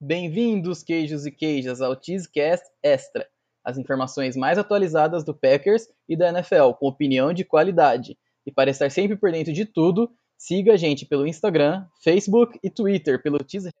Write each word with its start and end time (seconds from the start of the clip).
Bem-vindos, 0.00 0.84
queijos 0.84 1.26
e 1.26 1.30
queijas, 1.32 1.80
ao 1.80 2.00
Cheesecast 2.00 2.64
Extra, 2.80 3.28
as 3.64 3.76
informações 3.76 4.36
mais 4.36 4.56
atualizadas 4.56 5.24
do 5.24 5.34
Packers 5.34 5.88
e 6.08 6.16
da 6.16 6.28
NFL, 6.28 6.70
com 6.78 6.86
opinião 6.86 7.32
de 7.32 7.44
qualidade. 7.44 8.16
E 8.46 8.52
para 8.52 8.70
estar 8.70 8.92
sempre 8.92 9.16
por 9.16 9.32
dentro 9.32 9.52
de 9.52 9.64
tudo, 9.64 10.08
siga 10.36 10.74
a 10.74 10.76
gente 10.76 11.04
pelo 11.04 11.26
Instagram, 11.26 11.84
Facebook 12.00 12.60
e 12.62 12.70
Twitter 12.70 13.20
pelo 13.20 13.38
Cheeseheads. 13.44 13.74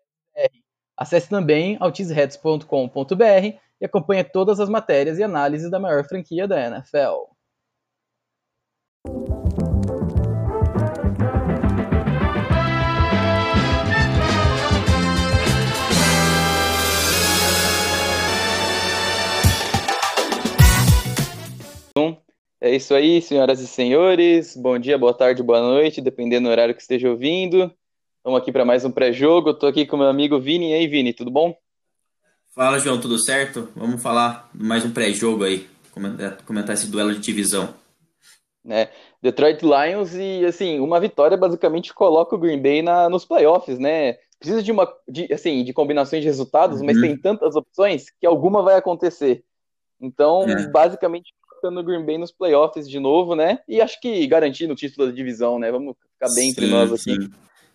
Acesse 0.96 1.28
também 1.28 1.76
ao 1.78 1.94
cheeseheads.com.br 1.94 3.56
e 3.80 3.84
acompanhe 3.84 4.24
todas 4.24 4.58
as 4.58 4.68
matérias 4.68 5.20
e 5.20 5.22
análises 5.22 5.70
da 5.70 5.78
maior 5.78 6.04
franquia 6.04 6.48
da 6.48 6.60
NFL. 6.60 7.30
É 22.60 22.74
isso 22.74 22.92
aí, 22.92 23.22
senhoras 23.22 23.60
e 23.60 23.68
senhores. 23.68 24.56
Bom 24.56 24.76
dia, 24.80 24.98
boa 24.98 25.14
tarde, 25.14 25.44
boa 25.44 25.60
noite, 25.60 26.00
dependendo 26.00 26.48
do 26.48 26.50
horário 26.50 26.74
que 26.74 26.80
esteja 26.80 27.08
ouvindo. 27.08 27.72
Estamos 28.16 28.40
aqui 28.40 28.50
para 28.50 28.64
mais 28.64 28.84
um 28.84 28.90
pré-jogo. 28.90 29.50
Estou 29.50 29.68
aqui 29.68 29.86
com 29.86 29.96
meu 29.96 30.08
amigo 30.08 30.40
Vini. 30.40 30.72
E 30.72 30.74
aí, 30.74 30.88
Vini, 30.88 31.12
tudo 31.12 31.30
bom? 31.30 31.56
Fala, 32.56 32.80
João, 32.80 33.00
tudo 33.00 33.16
certo? 33.16 33.68
Vamos 33.76 34.02
falar 34.02 34.50
mais 34.52 34.84
um 34.84 34.90
pré-jogo 34.90 35.44
aí, 35.44 35.68
comentar 36.44 36.74
esse 36.74 36.90
duelo 36.90 37.14
de 37.14 37.20
divisão. 37.20 37.72
É, 38.68 38.88
Detroit 39.22 39.62
Lions 39.62 40.14
e, 40.16 40.44
assim, 40.44 40.80
uma 40.80 40.98
vitória 40.98 41.36
basicamente 41.36 41.94
coloca 41.94 42.34
o 42.34 42.38
Green 42.40 42.60
Bay 42.60 42.82
na, 42.82 43.08
nos 43.08 43.24
playoffs, 43.24 43.78
né? 43.78 44.14
Precisa 44.36 44.64
de 44.64 44.72
uma, 44.72 44.92
de, 45.08 45.32
assim, 45.32 45.62
de 45.62 45.72
combinações 45.72 46.22
de 46.22 46.28
resultados, 46.28 46.80
uhum. 46.80 46.86
mas 46.86 47.00
tem 47.00 47.16
tantas 47.16 47.54
opções 47.54 48.06
que 48.20 48.26
alguma 48.26 48.62
vai 48.62 48.74
acontecer. 48.74 49.44
Então, 50.00 50.42
é. 50.42 50.66
basicamente, 50.68 51.32
colocando 51.58 51.80
o 51.80 51.82
Green 51.82 52.04
Bay 52.04 52.16
nos 52.16 52.32
playoffs 52.32 52.88
de 52.88 52.98
novo, 52.98 53.34
né? 53.34 53.58
E 53.68 53.80
acho 53.80 54.00
que 54.00 54.26
garantindo 54.26 54.72
o 54.72 54.76
título 54.76 55.08
da 55.08 55.12
divisão, 55.12 55.58
né? 55.58 55.70
Vamos 55.70 55.94
ficar 56.14 56.32
bem 56.34 56.44
sim, 56.44 56.50
entre 56.50 56.66
nós 56.66 56.92
aqui. 56.92 57.22
Sim. 57.22 57.30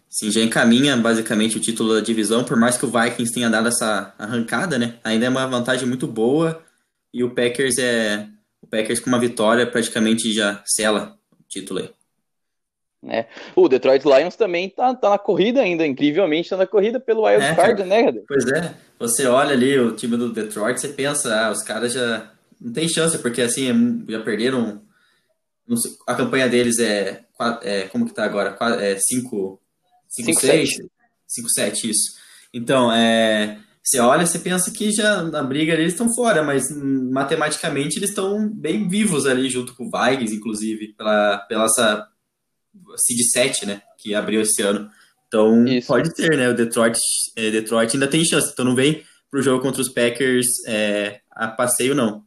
sim, 0.10 0.32
já 0.32 0.42
encaminha 0.42 0.96
basicamente 0.98 1.58
o 1.58 1.62
título 1.62 1.94
da 1.94 2.02
divisão, 2.02 2.44
por 2.44 2.58
mais 2.58 2.78
que 2.78 2.86
o 2.86 2.90
Vikings 2.90 3.34
tenha 3.34 3.50
dado 3.50 3.68
essa 3.68 4.14
arrancada, 4.18 4.80
né? 4.80 4.96
Ainda 5.04 5.26
é 5.26 5.30
uma 5.30 5.46
vantagem 5.48 5.88
muito 5.88 6.08
boa 6.08 6.64
e 7.14 7.24
o 7.24 7.32
Packers 7.32 7.78
é 7.78 8.28
o 8.62 8.68
Packers 8.68 9.00
com 9.00 9.10
uma 9.10 9.20
vitória 9.20 9.68
praticamente 9.68 10.32
já 10.32 10.62
sela 10.66 11.18
o 11.34 11.44
título 11.48 11.80
aí. 11.80 11.90
É. 13.06 13.26
O 13.54 13.68
Detroit 13.68 14.06
Lions 14.06 14.38
também 14.38 14.70
tá, 14.70 14.96
tá 14.96 15.10
na 15.10 15.18
corrida 15.18 15.60
ainda, 15.60 15.86
incrivelmente 15.86 16.50
tá 16.50 16.56
na 16.56 16.66
corrida 16.66 17.02
pelo 17.02 17.26
wild 17.26 17.44
é, 17.44 17.54
card, 17.54 17.84
né? 17.84 18.14
Pois 18.26 18.48
é, 18.48 18.74
você 18.98 19.28
olha 19.28 19.52
ali 19.52 19.78
o 19.78 19.92
time 19.92 20.16
do 20.16 20.32
Detroit, 20.32 20.80
você 20.80 20.88
pensa, 20.88 21.36
ah, 21.36 21.52
os 21.52 21.62
caras 21.62 21.92
já 21.92 22.32
não 22.64 22.72
tem 22.72 22.88
chance, 22.88 23.18
porque 23.18 23.42
assim, 23.42 23.70
é 23.70 24.12
já 24.12 24.24
perderam. 24.24 24.82
a 26.08 26.16
campanha 26.16 26.48
deles 26.48 26.80
é, 26.80 27.26
é. 27.62 27.82
Como 27.90 28.06
que 28.06 28.14
tá 28.14 28.24
agora? 28.24 28.58
5, 28.98 29.60
6? 30.40 30.70
5, 31.28 31.50
7, 31.50 31.90
isso. 31.90 32.14
Então, 32.54 32.92
é. 32.92 33.60
Você 33.84 34.00
olha, 34.00 34.26
você 34.26 34.40
pensa 34.40 34.72
que 34.72 34.94
já 34.94 35.22
na 35.24 35.44
briga 35.44 35.74
eles 35.74 35.92
estão 35.92 36.08
fora, 36.16 36.42
mas 36.42 36.64
matematicamente 36.72 38.00
eles 38.00 38.12
estão 38.12 38.50
bem 38.50 38.88
vivos 38.88 39.26
ali, 39.26 39.50
junto 39.50 39.76
com 39.76 39.88
o 39.88 39.92
Vikings, 39.92 40.34
inclusive, 40.34 40.94
pela, 40.94 41.40
pela 41.40 41.66
essa 41.66 42.08
seed 42.96 43.20
7, 43.34 43.66
né, 43.66 43.82
que 43.98 44.16
abriu 44.16 44.40
esse 44.40 44.62
ano. 44.62 44.90
Então, 45.28 45.66
Isso. 45.66 45.88
pode 45.88 46.16
ser, 46.16 46.38
né, 46.38 46.48
o 46.48 46.56
Detroit, 46.56 46.98
é, 47.36 47.52
Detroit 47.52 47.94
ainda 47.94 48.08
tem 48.08 48.24
chance. 48.24 48.54
Então, 48.54 48.64
não 48.64 48.74
vem 48.74 49.04
pro 49.30 49.42
jogo 49.42 49.62
contra 49.62 49.82
os 49.82 49.90
Packers 49.90 50.48
é, 50.66 51.20
a 51.30 51.50
passeio, 51.50 51.94
não 51.94 52.24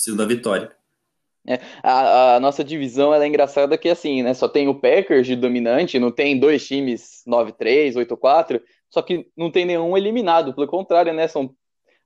preciso 0.00 0.16
da 0.16 0.24
vitória. 0.24 0.72
É, 1.46 1.60
a, 1.82 2.36
a, 2.36 2.40
nossa 2.40 2.64
divisão 2.64 3.14
é 3.14 3.26
engraçada 3.26 3.78
que 3.78 3.88
assim, 3.88 4.22
né? 4.22 4.34
Só 4.34 4.48
tem 4.48 4.68
o 4.68 4.74
Packers 4.74 5.26
de 5.26 5.36
dominante, 5.36 5.98
não 5.98 6.10
tem 6.10 6.38
dois 6.38 6.66
times 6.66 7.22
9-3, 7.26 7.94
8-4, 7.94 8.60
só 8.90 9.00
que 9.00 9.26
não 9.36 9.50
tem 9.50 9.64
nenhum 9.64 9.96
eliminado. 9.96 10.54
Pelo 10.54 10.66
contrário, 10.66 11.12
né? 11.12 11.28
São, 11.28 11.54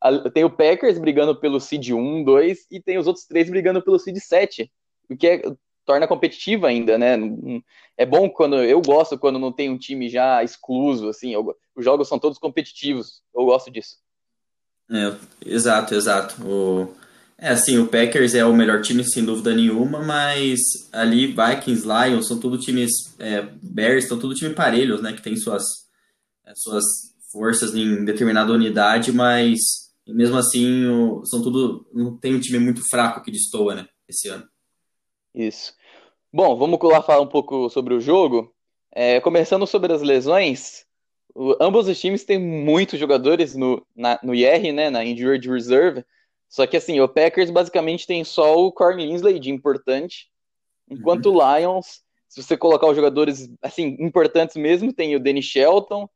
a, 0.01 0.31
tem 0.31 0.45
o 0.45 0.51
Packers 0.51 0.99
brigando 0.99 1.35
pelo 1.39 1.61
seed 1.61 1.91
1, 1.91 2.25
2 2.25 2.67
e 2.71 2.81
tem 2.81 2.99
os 2.99 3.07
outros 3.07 3.27
três 3.27 3.49
brigando 3.49 3.83
pelo 3.83 3.99
seed 3.99 4.17
7, 4.19 4.71
o 5.11 5.17
que 5.17 5.27
é, 5.27 5.43
torna 5.85 6.07
competitivo 6.07 6.67
ainda, 6.67 6.97
né? 6.97 7.17
É 7.97 8.07
bom 8.07 8.31
quando 8.31 8.57
eu 8.57 8.81
gosto 8.81 9.19
quando 9.19 9.39
não 9.39 9.53
tem 9.53 9.69
um 9.69 9.79
time 9.79 10.09
já 10.09 10.43
excluso, 10.45 11.09
assim. 11.09 11.33
Eu, 11.35 11.57
os 11.75 11.85
jogos 11.85 12.09
são 12.09 12.21
todos 12.21 12.39
competitivos. 12.39 13.21
Eu 13.35 13.45
gosto 13.47 13.71
disso. 13.71 13.97
É, 14.91 15.15
exato, 15.45 15.95
exato. 15.95 16.37
O 16.47 17.04
é, 17.37 17.49
assim, 17.49 17.79
o 17.79 17.87
Packers 17.87 18.35
é 18.35 18.45
o 18.45 18.55
melhor 18.55 18.81
time 18.81 19.05
sem 19.05 19.25
dúvida 19.25 19.55
nenhuma, 19.55 20.03
mas 20.03 20.61
ali 20.93 21.27
Vikings, 21.27 21.87
Lions 21.87 22.29
são 22.29 22.39
tudo 22.39 22.59
times, 22.59 22.91
é, 23.19 23.43
Bears 23.63 24.07
são 24.07 24.19
tudo 24.19 24.35
time 24.35 24.55
parelhos, 24.55 25.03
né, 25.03 25.13
que 25.13 25.23
tem 25.23 25.37
suas, 25.37 25.65
é, 26.47 26.53
suas 26.55 26.85
forças 27.33 27.75
em 27.75 28.05
determinada 28.05 28.53
unidade, 28.53 29.13
mas 29.13 29.59
mesmo 30.07 30.37
assim 30.37 30.87
o, 30.87 31.25
são 31.25 31.43
tudo, 31.43 31.87
não 31.93 32.17
tem 32.17 32.35
um 32.35 32.41
time 32.41 32.59
muito 32.59 32.89
fraco 32.89 33.23
que 33.23 33.33
destoa, 33.33 33.75
né, 33.75 33.89
esse 34.09 34.29
ano. 34.29 34.49
Isso. 35.35 35.75
Bom, 36.33 36.57
vamos 36.57 36.79
lá 36.83 37.03
falar 37.03 37.21
um 37.21 37.29
pouco 37.29 37.69
sobre 37.69 37.95
o 37.95 38.01
jogo. 38.01 38.53
É, 38.93 39.21
começando 39.21 39.67
sobre 39.67 39.93
as 39.93 40.03
lesões, 40.03 40.85
o, 41.35 41.57
ambos 41.61 41.89
os 41.89 42.01
times 42.01 42.25
têm 42.25 42.39
muitos 42.39 42.99
jogadores 42.99 43.57
no, 43.57 43.85
na, 43.95 44.21
no 44.23 44.35
IR, 44.35 44.73
né, 44.73 44.89
na 44.89 45.05
Injured 45.05 45.49
Reserve, 45.49 46.05
só 46.55 46.69
que 46.69 46.77
assim, 46.77 47.01
o 47.01 47.09
Packers 47.09 47.51
basicamente 47.51 48.07
tem 48.07 48.23
só 48.23 48.57
o 48.57 48.71
Corey 48.71 49.05
Linsley 49.05 49.41
de 49.41 49.51
importante, 49.51 50.31
enquanto 50.89 51.27
uhum. 51.27 51.39
o 51.39 51.59
Lions, 51.59 52.05
se 52.29 52.41
você 52.41 52.57
colocar 52.57 52.87
os 52.87 52.95
jogadores 52.95 53.51
assim 53.61 53.97
importantes 53.99 54.55
mesmo, 54.55 54.93
tem 54.93 55.17
o 55.17 55.21
Danny 55.21 55.43
Shelton, 55.43 56.09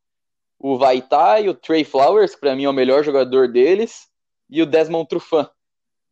o 0.56 0.78
Vaitai, 0.78 1.48
o 1.48 1.54
Trey 1.54 1.82
Flowers, 1.82 2.36
que 2.36 2.40
para 2.40 2.54
mim 2.54 2.66
é 2.66 2.70
o 2.70 2.72
melhor 2.72 3.02
jogador 3.02 3.48
deles, 3.48 4.06
e 4.48 4.62
o 4.62 4.66
Desmond 4.66 5.08
Trufant. 5.08 5.50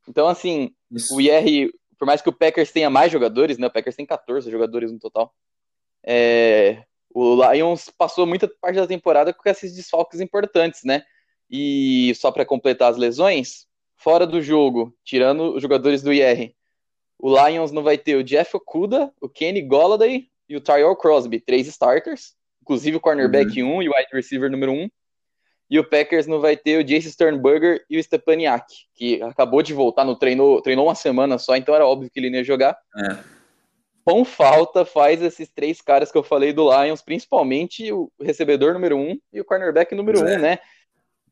Então 0.09 0.27
assim, 0.27 0.75
Isso. 0.91 1.15
o 1.15 1.21
IR, 1.21 1.73
por 1.97 2.07
mais 2.07 2.21
que 2.21 2.29
o 2.29 2.37
Packers 2.37 2.73
tenha 2.73 2.91
mais 2.91 3.13
jogadores, 3.13 3.59
né? 3.59 3.69
O 3.69 3.73
Packers 3.73 3.95
tem 3.95 4.05
14 4.05 4.51
jogadores 4.51 4.91
no 4.91 4.99
total. 4.99 5.33
É, 6.03 6.83
o 7.15 7.41
Lions 7.53 7.91
passou 7.97 8.27
muita 8.27 8.49
parte 8.61 8.75
da 8.75 8.89
temporada 8.89 9.33
com 9.33 9.49
esses 9.49 9.73
desfalques 9.73 10.21
importantes, 10.21 10.83
né? 10.83 11.05
E 11.49 12.13
só 12.17 12.33
para 12.33 12.45
completar 12.45 12.91
as 12.91 12.97
lesões, 12.97 13.69
fora 13.97 14.27
do 14.27 14.41
jogo, 14.41 14.95
tirando 15.05 15.55
os 15.55 15.63
jogadores 15.63 16.03
do 16.03 16.13
IR, 16.13 16.55
o 17.19 17.35
Lions 17.35 17.73
não 17.73 17.83
vai 17.83 17.97
ter 17.97 18.17
o 18.17 18.23
Jeff 18.25 18.57
Okuda, 18.57 19.13
o 19.21 19.29
Kenny 19.29 19.63
Golladay 19.63 20.29
e 20.49 20.57
o 20.57 20.61
Tyrell 20.61 20.97
Crosby, 20.97 21.41
três 21.41 21.67
starters, 21.67 22.35
inclusive 22.63 22.97
o 22.97 23.01
cornerback 23.01 23.63
1 23.63 23.67
uhum. 23.67 23.77
um, 23.77 23.83
e 23.83 23.89
o 23.89 23.93
wide 23.93 24.09
receiver 24.13 24.51
número 24.51 24.73
1. 24.73 24.83
Um. 24.83 24.91
E 25.69 25.81
o 25.81 25.85
Packers 25.85 26.29
não 26.29 26.41
vai 26.41 26.57
ter 26.57 26.79
o 26.79 26.85
Jace 26.85 27.11
Sternberger 27.11 27.85
e 27.91 27.99
o 27.99 28.03
Stepaniak, 28.03 28.73
que 28.95 29.21
acabou 29.23 29.63
de 29.63 29.75
voltar 29.75 30.05
no 30.05 30.15
treino, 30.15 30.61
treinou 30.63 30.87
uma 30.87 30.95
semana 30.95 31.39
só, 31.39 31.57
então 31.57 31.75
era 31.75 31.87
óbvio 31.87 32.09
que 32.09 32.21
ele 32.21 32.31
não 32.31 32.39
ia 32.39 32.45
jogar. 32.45 32.79
É. 32.97 33.17
Com 34.05 34.25
falta 34.25 34.85
faz 34.85 35.21
esses 35.21 35.49
três 35.49 35.81
caras 35.81 36.13
que 36.13 36.19
eu 36.19 36.23
falei 36.23 36.53
do 36.53 36.71
Lions, 36.71 37.03
principalmente 37.03 37.93
o 37.93 38.13
recebedor 38.21 38.75
número 38.75 38.97
1 38.97 39.01
um 39.01 39.19
e 39.33 39.41
o 39.41 39.45
cornerback 39.45 39.93
número 39.97 40.21
1, 40.21 40.23
um, 40.23 40.29
é. 40.29 40.39
né? 40.39 40.59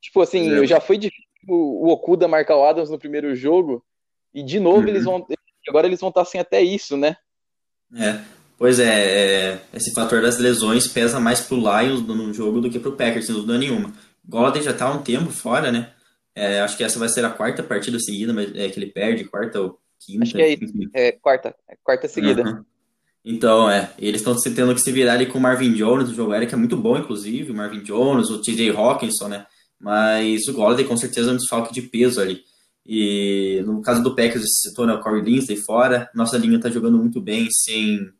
Tipo 0.01 0.21
assim, 0.21 0.63
é. 0.63 0.67
já 0.67 0.81
foi 0.81 0.99
difícil 0.99 1.24
o 1.49 1.89
Okuda 1.89 2.29
marcar 2.29 2.57
o 2.57 2.65
Adams 2.65 2.91
no 2.91 2.99
primeiro 2.99 3.35
jogo, 3.35 3.85
e 4.33 4.43
de 4.43 4.59
novo 4.59 4.81
uhum. 4.81 4.89
eles 4.89 5.05
vão. 5.05 5.27
Agora 5.69 5.87
eles 5.87 6.01
vão 6.01 6.11
estar 6.11 6.25
sem 6.25 6.41
até 6.41 6.61
isso, 6.63 6.97
né? 6.97 7.17
É. 7.97 8.21
Pois 8.57 8.79
é, 8.79 9.53
é, 9.53 9.61
esse 9.75 9.93
fator 9.93 10.23
das 10.23 10.39
lesões 10.39 10.87
pesa 10.87 11.19
mais 11.19 11.41
pro 11.41 11.57
Lions 11.57 12.03
no 12.07 12.33
jogo 12.33 12.61
do 12.61 12.71
que 12.71 12.79
pro 12.79 12.97
Packers, 12.97 13.27
sem 13.27 13.35
dúvida 13.35 13.59
nenhuma. 13.59 13.93
Golden 14.25 14.63
já 14.63 14.73
tá 14.73 14.87
há 14.87 14.93
um 14.93 15.03
tempo 15.03 15.31
fora, 15.31 15.73
né? 15.73 15.93
É, 16.35 16.61
acho 16.61 16.77
que 16.77 16.85
essa 16.85 16.99
vai 16.99 17.09
ser 17.09 17.25
a 17.25 17.31
quarta 17.31 17.63
partida 17.63 17.99
seguida, 17.99 18.33
mas 18.33 18.55
é 18.55 18.69
que 18.69 18.79
ele 18.79 18.91
perde, 18.91 19.25
quarta 19.25 19.61
ou 19.61 19.79
quinta. 20.01 20.23
Acho 20.23 20.35
que 20.35 20.43
é, 20.95 21.09
é 21.09 21.13
quarta, 21.13 21.55
é 21.69 21.77
quarta 21.83 22.09
seguida. 22.09 22.43
Uhum. 22.43 22.65
Então, 23.25 23.71
é, 23.71 23.91
eles 23.99 24.21
estão 24.21 24.37
tendo 24.55 24.75
que 24.75 24.81
se 24.81 24.93
virar 24.93 25.15
ali 25.15 25.27
com 25.27 25.39
o 25.39 25.41
Marvin 25.41 25.73
Jones, 25.73 26.11
o 26.11 26.15
jogo 26.15 26.33
aéreo 26.33 26.49
que 26.49 26.55
é 26.55 26.59
muito 26.59 26.77
bom, 26.77 26.99
inclusive, 26.99 27.53
o 27.53 27.55
Marvin 27.55 27.83
Jones, 27.83 28.29
o 28.29 28.41
TJ 28.41 28.71
Hawkinson, 28.71 29.29
né? 29.29 29.47
Mas 29.85 30.49
o 30.49 30.55
Golladay 30.55 30.87
com 30.87 30.97
certeza 30.97 31.31
é 31.31 31.35
um 31.35 31.37
desfalque 31.37 31.75
de 31.75 31.83
peso 31.83 32.19
ali. 32.19 32.43
E 32.87 33.63
no 33.67 33.83
caso 33.83 34.03
do 34.03 34.15
Packers, 34.17 34.41
você 34.41 34.71
citou 34.71 34.87
né, 34.87 34.95
o 34.95 35.01
Corey 35.01 35.23
Linsley 35.23 35.59
fora, 35.59 36.11
nossa 36.15 36.39
linha 36.39 36.57
está 36.57 36.71
jogando 36.71 36.97
muito 36.97 37.21
bem, 37.21 37.49
sem, 37.51 38.11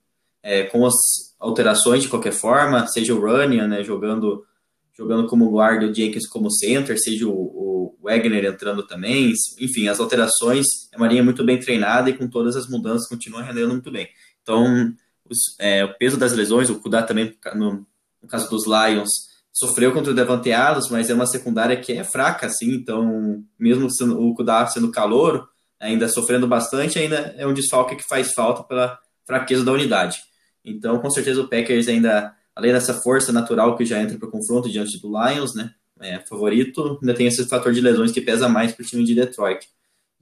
é, 0.43 0.65
com 0.65 0.85
as 0.85 0.95
alterações 1.41 2.03
de 2.03 2.09
qualquer 2.11 2.33
forma, 2.33 2.87
seja 2.87 3.15
o 3.15 3.19
Runyan 3.19 3.67
né, 3.67 3.83
jogando, 3.83 4.45
jogando 4.93 5.27
como 5.27 5.49
guarda, 5.49 5.87
o 5.87 5.95
Jenkins 5.95 6.29
como 6.29 6.51
center, 6.51 7.01
seja 7.03 7.27
o, 7.27 7.33
o 7.33 7.99
Wagner 8.03 8.45
entrando 8.45 8.87
também, 8.87 9.33
enfim, 9.59 9.89
as 9.89 10.01
alterações, 10.01 10.67
é 10.93 10.99
uma 10.99 11.09
linha 11.09 11.25
muito 11.25 11.43
bem 11.43 11.59
treinada 11.59 12.11
e 12.11 12.17
com 12.17 12.29
todas 12.29 12.57
as 12.57 12.69
mudanças 12.69 13.09
continua 13.09 13.43
rendendo 13.43 13.71
muito 13.71 13.91
bem. 13.91 14.07
Então, 14.43 14.95
os, 15.25 15.39
é, 15.59 15.83
o 15.83 15.95
peso 15.95 16.19
das 16.19 16.35
lesões, 16.35 16.69
o 16.69 16.79
Kudá 16.79 17.03
também, 17.03 17.35
no, 17.55 17.87
no 18.23 18.29
caso 18.29 18.51
dos 18.51 18.67
Lions, 18.67 19.33
sofreu 19.55 19.93
contra 19.93 20.11
o 20.11 20.15
Devante 20.15 20.51
Adams, 20.51 20.91
mas 20.91 21.09
é 21.09 21.15
uma 21.15 21.27
secundária 21.27 21.77
que 21.77 21.93
é 21.93 22.03
fraca, 22.03 22.47
assim, 22.47 22.73
então, 22.73 23.41
mesmo 23.57 23.89
sendo, 23.89 24.21
o 24.21 24.35
Kudar 24.35 24.67
sendo 24.67 24.91
calor, 24.91 25.49
ainda 25.79 26.09
sofrendo 26.09 26.49
bastante, 26.49 26.99
ainda 26.99 27.33
é 27.39 27.47
um 27.47 27.55
desfalque 27.55 27.95
que 27.95 28.03
faz 28.03 28.33
falta 28.33 28.65
pela 28.65 28.99
fraqueza 29.25 29.65
da 29.65 29.71
unidade. 29.71 30.21
Então, 30.65 30.99
com 30.99 31.09
certeza, 31.09 31.41
o 31.41 31.49
Packers 31.49 31.87
ainda, 31.87 32.35
além 32.55 32.73
dessa 32.73 32.95
força 32.95 33.33
natural 33.33 33.77
que 33.77 33.85
já 33.85 34.03
entra 34.03 34.19
para 34.19 34.27
o 34.27 34.31
confronto 34.31 34.69
diante 34.69 35.01
do 35.01 35.09
Lions, 35.09 35.55
né, 35.55 35.71
é, 36.01 36.19
favorito, 36.19 36.99
ainda 37.01 37.15
tem 37.15 37.29
esse 37.29 37.47
fator 37.49 37.73
de 37.73 37.81
lesões 37.81 38.11
que 38.11 38.21
pesa 38.21 38.49
mais 38.49 38.73
para 38.73 38.83
o 38.83 38.87
time 38.87 39.05
de 39.05 39.15
Detroit. 39.15 39.69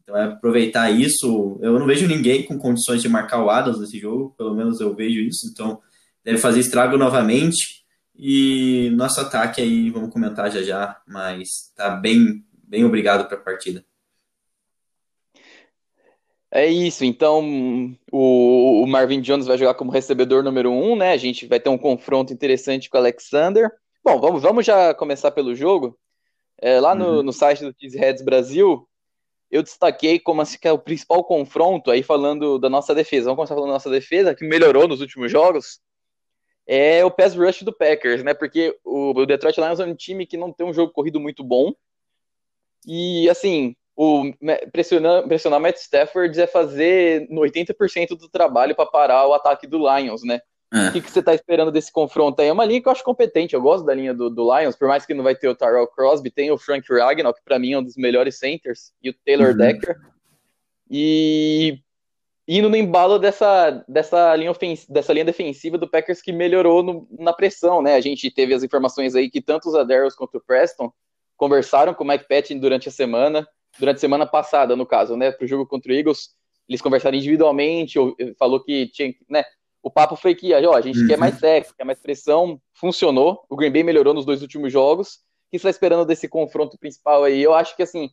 Então, 0.02 0.14
é 0.14 0.24
aproveitar 0.24 0.90
isso. 0.90 1.58
Eu 1.62 1.78
não 1.78 1.86
vejo 1.86 2.06
ninguém 2.06 2.42
com 2.42 2.58
condições 2.58 3.00
de 3.00 3.08
marcar 3.08 3.42
o 3.42 3.48
Adams 3.48 3.80
nesse 3.80 3.98
jogo, 3.98 4.34
pelo 4.36 4.54
menos 4.54 4.78
eu 4.78 4.94
vejo 4.94 5.20
isso, 5.20 5.48
então 5.50 5.80
deve 6.22 6.36
fazer 6.36 6.60
estrago 6.60 6.98
novamente 6.98 7.81
e 8.14 8.90
nosso 8.94 9.20
ataque 9.20 9.60
aí, 9.60 9.90
vamos 9.90 10.12
comentar 10.12 10.50
já 10.50 10.62
já, 10.62 11.00
mas 11.06 11.72
tá 11.76 11.90
bem, 11.90 12.44
bem 12.64 12.84
obrigado 12.84 13.26
para 13.26 13.36
a 13.36 13.40
partida. 13.40 13.84
É 16.54 16.66
isso, 16.66 17.02
então 17.02 17.96
o, 18.12 18.86
Marvin 18.86 19.22
Jones 19.22 19.46
vai 19.46 19.56
jogar 19.56 19.72
como 19.72 19.90
recebedor 19.90 20.42
número 20.42 20.70
um, 20.70 20.94
né? 20.94 21.12
A 21.12 21.16
gente 21.16 21.46
vai 21.46 21.58
ter 21.58 21.70
um 21.70 21.78
confronto 21.78 22.30
interessante 22.30 22.90
com 22.90 22.98
o 22.98 23.00
Alexander. 23.00 23.70
Bom, 24.04 24.20
vamos, 24.20 24.42
vamos 24.42 24.66
já 24.66 24.92
começar 24.92 25.30
pelo 25.30 25.54
jogo. 25.54 25.98
É, 26.60 26.78
lá 26.78 26.94
no, 26.94 27.16
uhum. 27.16 27.22
no 27.22 27.32
site 27.32 27.64
do 27.64 27.74
Cheeseheads 27.80 28.22
Brasil, 28.22 28.86
eu 29.50 29.62
destaquei 29.62 30.18
como 30.18 30.42
assim, 30.42 30.58
que 30.58 30.68
é 30.68 30.72
o 30.72 30.78
principal 30.78 31.24
confronto, 31.24 31.90
aí 31.90 32.02
falando 32.02 32.58
da 32.58 32.68
nossa 32.68 32.94
defesa. 32.94 33.24
Vamos 33.24 33.36
começar 33.36 33.54
falando 33.54 33.70
da 33.70 33.74
nossa 33.74 33.90
defesa, 33.90 34.34
que 34.34 34.46
melhorou 34.46 34.86
nos 34.86 35.00
últimos 35.00 35.32
jogos 35.32 35.80
é 36.66 37.04
o 37.04 37.10
pass 37.10 37.34
rush 37.34 37.62
do 37.62 37.72
Packers, 37.72 38.22
né? 38.22 38.34
Porque 38.34 38.76
o 38.84 39.26
Detroit 39.26 39.58
Lions 39.58 39.80
é 39.80 39.84
um 39.84 39.94
time 39.94 40.26
que 40.26 40.36
não 40.36 40.52
tem 40.52 40.66
um 40.66 40.72
jogo 40.72 40.92
corrido 40.92 41.18
muito 41.20 41.42
bom. 41.42 41.72
E, 42.86 43.28
assim, 43.28 43.76
o 43.96 44.32
pressionar, 44.72 45.26
pressionar 45.26 45.60
Matt 45.60 45.76
Stafford 45.76 46.40
é 46.40 46.46
fazer 46.46 47.28
80% 47.28 48.08
do 48.10 48.28
trabalho 48.28 48.74
para 48.74 48.86
parar 48.86 49.26
o 49.26 49.34
ataque 49.34 49.66
do 49.66 49.78
Lions, 49.78 50.22
né? 50.24 50.40
É. 50.72 50.88
O 50.88 50.92
que, 50.92 51.02
que 51.02 51.10
você 51.10 51.20
está 51.20 51.34
esperando 51.34 51.70
desse 51.70 51.92
confronto 51.92 52.40
aí? 52.40 52.48
É 52.48 52.52
uma 52.52 52.64
linha 52.64 52.80
que 52.80 52.88
eu 52.88 52.92
acho 52.92 53.04
competente, 53.04 53.54
eu 53.54 53.60
gosto 53.60 53.84
da 53.84 53.92
linha 53.92 54.14
do, 54.14 54.30
do 54.30 54.58
Lions, 54.58 54.74
por 54.74 54.88
mais 54.88 55.04
que 55.04 55.12
não 55.12 55.22
vai 55.22 55.34
ter 55.34 55.46
o 55.48 55.54
Tyrell 55.54 55.86
Crosby, 55.86 56.30
tem 56.30 56.50
o 56.50 56.56
Frank 56.56 56.90
Ragnall, 56.90 57.34
que 57.34 57.42
para 57.44 57.58
mim 57.58 57.74
é 57.74 57.78
um 57.78 57.82
dos 57.82 57.96
melhores 57.96 58.38
centers, 58.38 58.90
e 59.02 59.10
o 59.10 59.14
Taylor 59.24 59.50
uhum. 59.50 59.56
Decker. 59.58 59.96
E 60.90 61.78
indo 62.46 62.68
no 62.68 62.76
embalo 62.76 63.18
dessa, 63.18 63.84
dessa, 63.88 64.34
linha, 64.36 64.50
ofens 64.50 64.86
dessa 64.86 65.12
linha 65.12 65.24
defensiva 65.24 65.78
do 65.78 65.88
Packers 65.88 66.20
que 66.20 66.32
melhorou 66.32 66.82
no, 66.82 67.08
na 67.18 67.32
pressão, 67.32 67.80
né? 67.80 67.94
A 67.94 68.00
gente 68.00 68.30
teve 68.30 68.52
as 68.52 68.62
informações 68.62 69.14
aí 69.14 69.30
que 69.30 69.40
tanto 69.40 69.68
os 69.68 69.74
Adairos 69.74 70.14
quanto 70.14 70.38
o 70.38 70.40
Preston 70.44 70.92
conversaram 71.36 71.94
com 71.94 72.04
o 72.04 72.06
Mike 72.06 72.26
Patton 72.28 72.58
durante 72.58 72.88
a 72.88 72.92
semana, 72.92 73.46
durante 73.78 73.96
a 73.96 74.00
semana 74.00 74.26
passada, 74.26 74.76
no 74.76 74.86
caso, 74.86 75.16
né? 75.16 75.30
Para 75.30 75.44
o 75.44 75.48
jogo 75.48 75.66
contra 75.66 75.92
o 75.92 75.94
Eagles, 75.94 76.30
eles 76.68 76.80
conversaram 76.80 77.16
individualmente, 77.16 77.98
falou 78.38 78.62
que 78.62 78.88
tinha, 78.88 79.14
né? 79.28 79.44
O 79.82 79.90
papo 79.90 80.14
foi 80.14 80.34
que, 80.34 80.54
ó, 80.54 80.74
a 80.74 80.80
gente 80.80 81.00
uhum. 81.00 81.08
quer 81.08 81.18
mais 81.18 81.38
sexo, 81.38 81.74
quer 81.76 81.84
mais 81.84 81.98
pressão, 81.98 82.60
funcionou. 82.72 83.44
O 83.50 83.56
Green 83.56 83.72
Bay 83.72 83.82
melhorou 83.82 84.14
nos 84.14 84.24
dois 84.24 84.40
últimos 84.40 84.72
jogos. 84.72 85.14
O 85.14 85.18
que 85.50 85.58
você 85.58 85.68
está 85.68 85.70
esperando 85.70 86.04
desse 86.04 86.28
confronto 86.28 86.78
principal 86.78 87.24
aí? 87.24 87.42
Eu 87.42 87.52
acho 87.52 87.74
que, 87.74 87.82
assim, 87.82 88.08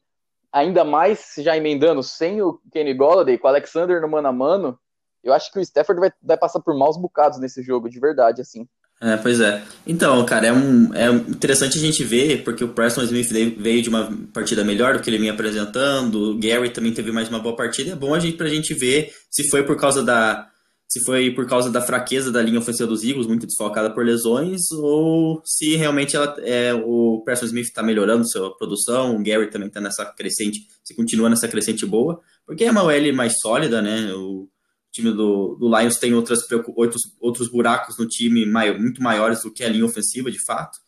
ainda 0.52 0.84
mais 0.84 1.34
já 1.38 1.56
emendando 1.56 2.02
sem 2.04 2.42
o 2.42 2.60
Kenny 2.72 2.94
Golladay, 2.94 3.38
com 3.38 3.48
o 3.48 3.50
Alexander 3.50 4.02
no 4.02 4.10
mano 4.10 4.28
a 4.28 4.34
mano, 4.34 4.80
eu 5.24 5.34
acho 5.34 5.52
que 5.52 5.60
o 5.60 5.62
Stafford 5.62 6.00
vai, 6.00 6.12
vai 6.22 6.38
passar 6.38 6.60
por 6.60 6.78
maus 6.78 6.98
bocados 6.98 7.40
nesse 7.40 7.62
jogo, 7.62 7.90
de 7.90 8.00
verdade, 8.00 8.42
assim. 8.42 8.68
É, 9.02 9.16
pois 9.16 9.40
é. 9.40 9.64
Então, 9.88 10.26
cara, 10.26 10.48
é, 10.48 10.54
um, 10.54 10.94
é 10.94 11.10
interessante 11.10 11.78
a 11.78 11.82
gente 11.82 12.04
ver, 12.04 12.44
porque 12.44 12.64
o 12.64 12.74
Preston 12.74 13.04
Smith 13.04 13.30
veio 13.58 13.82
de 13.82 13.88
uma 13.88 14.12
partida 14.34 14.64
melhor 14.64 14.96
do 14.96 15.02
que 15.02 15.10
ele 15.10 15.18
vinha 15.18 15.32
apresentando, 15.32 16.32
o 16.32 16.40
Gary 16.40 16.70
também 16.70 16.94
teve 16.94 17.12
mais 17.12 17.30
uma 17.30 17.40
boa 17.40 17.56
partida, 17.56 17.92
é 17.92 17.96
bom 17.96 18.14
a 18.14 18.20
gente, 18.20 18.36
pra 18.36 18.50
gente 18.50 18.74
ver 18.74 19.14
se 19.32 19.50
foi 19.50 19.64
por 19.64 19.78
causa 19.78 20.04
da, 20.04 20.49
se 20.90 21.00
foi 21.06 21.30
por 21.30 21.46
causa 21.46 21.70
da 21.70 21.84
fraqueza 21.84 22.32
da 22.32 22.42
linha 22.42 22.58
ofensiva 22.58 22.90
dos 22.90 23.04
Eagles, 23.04 23.28
muito 23.28 23.46
desfalcada 23.46 23.94
por 23.94 24.04
lesões, 24.04 24.72
ou 24.72 25.40
se 25.46 25.76
realmente 25.76 26.16
ela, 26.16 26.36
é, 26.40 26.74
o 26.74 27.22
Preston 27.24 27.46
Smith 27.46 27.68
está 27.68 27.84
melhorando 27.84 28.28
sua 28.28 28.58
produção, 28.58 29.16
o 29.16 29.24
Gary 29.24 29.52
também 29.52 29.68
está 29.68 29.80
nessa 29.80 30.04
crescente, 30.04 30.62
se 30.84 30.96
continua 30.96 31.30
nessa 31.30 31.48
crescente 31.48 31.86
boa, 31.86 32.20
porque 32.44 32.64
é 32.64 32.72
uma 32.72 32.84
OL 32.84 33.14
mais 33.14 33.34
sólida, 33.40 33.84
né? 33.84 34.12
O 34.14 34.50
time 34.92 35.12
do, 35.12 35.56
do 35.60 35.78
Lions 35.78 35.98
tem 35.98 36.16
outras, 36.16 36.40
outros, 36.76 37.02
outros 37.22 37.52
buracos 37.52 37.96
no 38.00 38.08
time 38.08 38.44
maior, 38.48 38.80
muito 38.80 39.04
maiores 39.04 39.44
do 39.44 39.54
que 39.54 39.64
a 39.64 39.70
linha 39.70 39.86
ofensiva, 39.86 40.32
de 40.32 40.44
fato. 40.44 40.80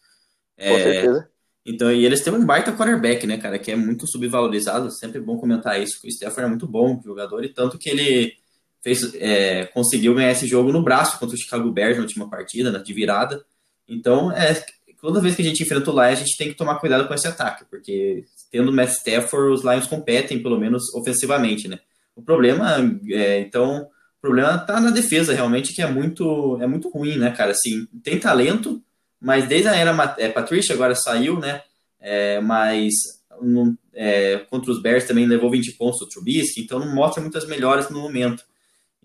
É, 0.57 0.71
Com 0.71 0.77
certeza. 0.77 1.29
Então, 1.63 1.91
e 1.91 2.03
eles 2.03 2.21
têm 2.21 2.33
um 2.33 2.43
baita 2.43 2.75
quarterback, 2.75 3.27
né, 3.27 3.37
cara, 3.37 3.59
que 3.59 3.71
é 3.71 3.75
muito 3.75 4.07
subvalorizado, 4.07 4.89
sempre 4.89 5.21
bom 5.21 5.37
comentar 5.37 5.79
isso, 5.79 5.99
o 6.03 6.07
Stafford 6.07 6.45
é 6.45 6.49
muito 6.49 6.67
bom 6.67 6.99
jogador, 7.05 7.45
e 7.45 7.53
tanto 7.53 7.77
que 7.77 7.87
ele 7.87 8.40
fez, 8.83 9.13
é, 9.15 9.65
conseguiu 9.67 10.15
ganhar 10.15 10.31
esse 10.31 10.47
jogo 10.47 10.71
no 10.71 10.83
braço 10.83 11.19
contra 11.19 11.35
o 11.35 11.39
Chicago 11.39 11.71
Bears 11.71 11.97
na 11.97 12.03
última 12.03 12.29
partida, 12.29 12.71
né, 12.71 12.79
de 12.79 12.93
virada. 12.93 13.43
Então, 13.87 14.31
é, 14.31 14.63
toda 14.99 15.21
vez 15.21 15.35
que 15.35 15.41
a 15.41 15.45
gente 15.45 15.63
enfrenta 15.63 15.91
o 15.91 15.93
Lions, 15.93 16.19
a 16.19 16.23
gente 16.23 16.37
tem 16.37 16.49
que 16.49 16.55
tomar 16.57 16.75
cuidado 16.75 17.07
com 17.07 17.13
esse 17.13 17.27
ataque, 17.27 17.65
porque 17.69 18.25
tendo 18.51 18.69
o 18.69 18.73
Matt 18.73 18.91
Stafford, 18.91 19.53
os 19.53 19.63
Lions 19.63 19.87
competem, 19.87 20.41
pelo 20.41 20.59
menos 20.59 20.93
ofensivamente, 20.93 21.67
né? 21.67 21.79
O 22.15 22.21
problema, 22.21 22.77
é, 23.09 23.39
então, 23.39 23.83
o 23.83 24.21
problema 24.21 24.57
tá 24.57 24.79
na 24.79 24.91
defesa, 24.91 25.33
realmente, 25.33 25.73
que 25.73 25.81
é 25.81 25.87
muito, 25.87 26.57
é 26.61 26.67
muito 26.67 26.89
ruim, 26.89 27.17
né, 27.17 27.31
cara? 27.31 27.51
Assim, 27.51 27.87
tem 28.03 28.19
talento, 28.19 28.81
mas 29.19 29.47
desde 29.47 29.67
a 29.67 29.75
era 29.75 30.15
é, 30.17 30.29
Patrícia, 30.29 30.75
agora 30.75 30.95
saiu, 30.95 31.39
né? 31.39 31.61
É, 31.99 32.41
mas 32.41 32.93
um, 33.41 33.75
é, 33.93 34.39
contra 34.49 34.71
os 34.71 34.81
Bears 34.81 35.05
também 35.05 35.25
levou 35.25 35.51
20 35.51 35.73
pontos 35.73 36.01
o 36.01 36.07
Trubisky, 36.07 36.61
então 36.61 36.79
não 36.79 36.93
mostra 36.93 37.21
muitas 37.21 37.47
melhores 37.47 37.89
no 37.89 37.99
momento. 37.99 38.43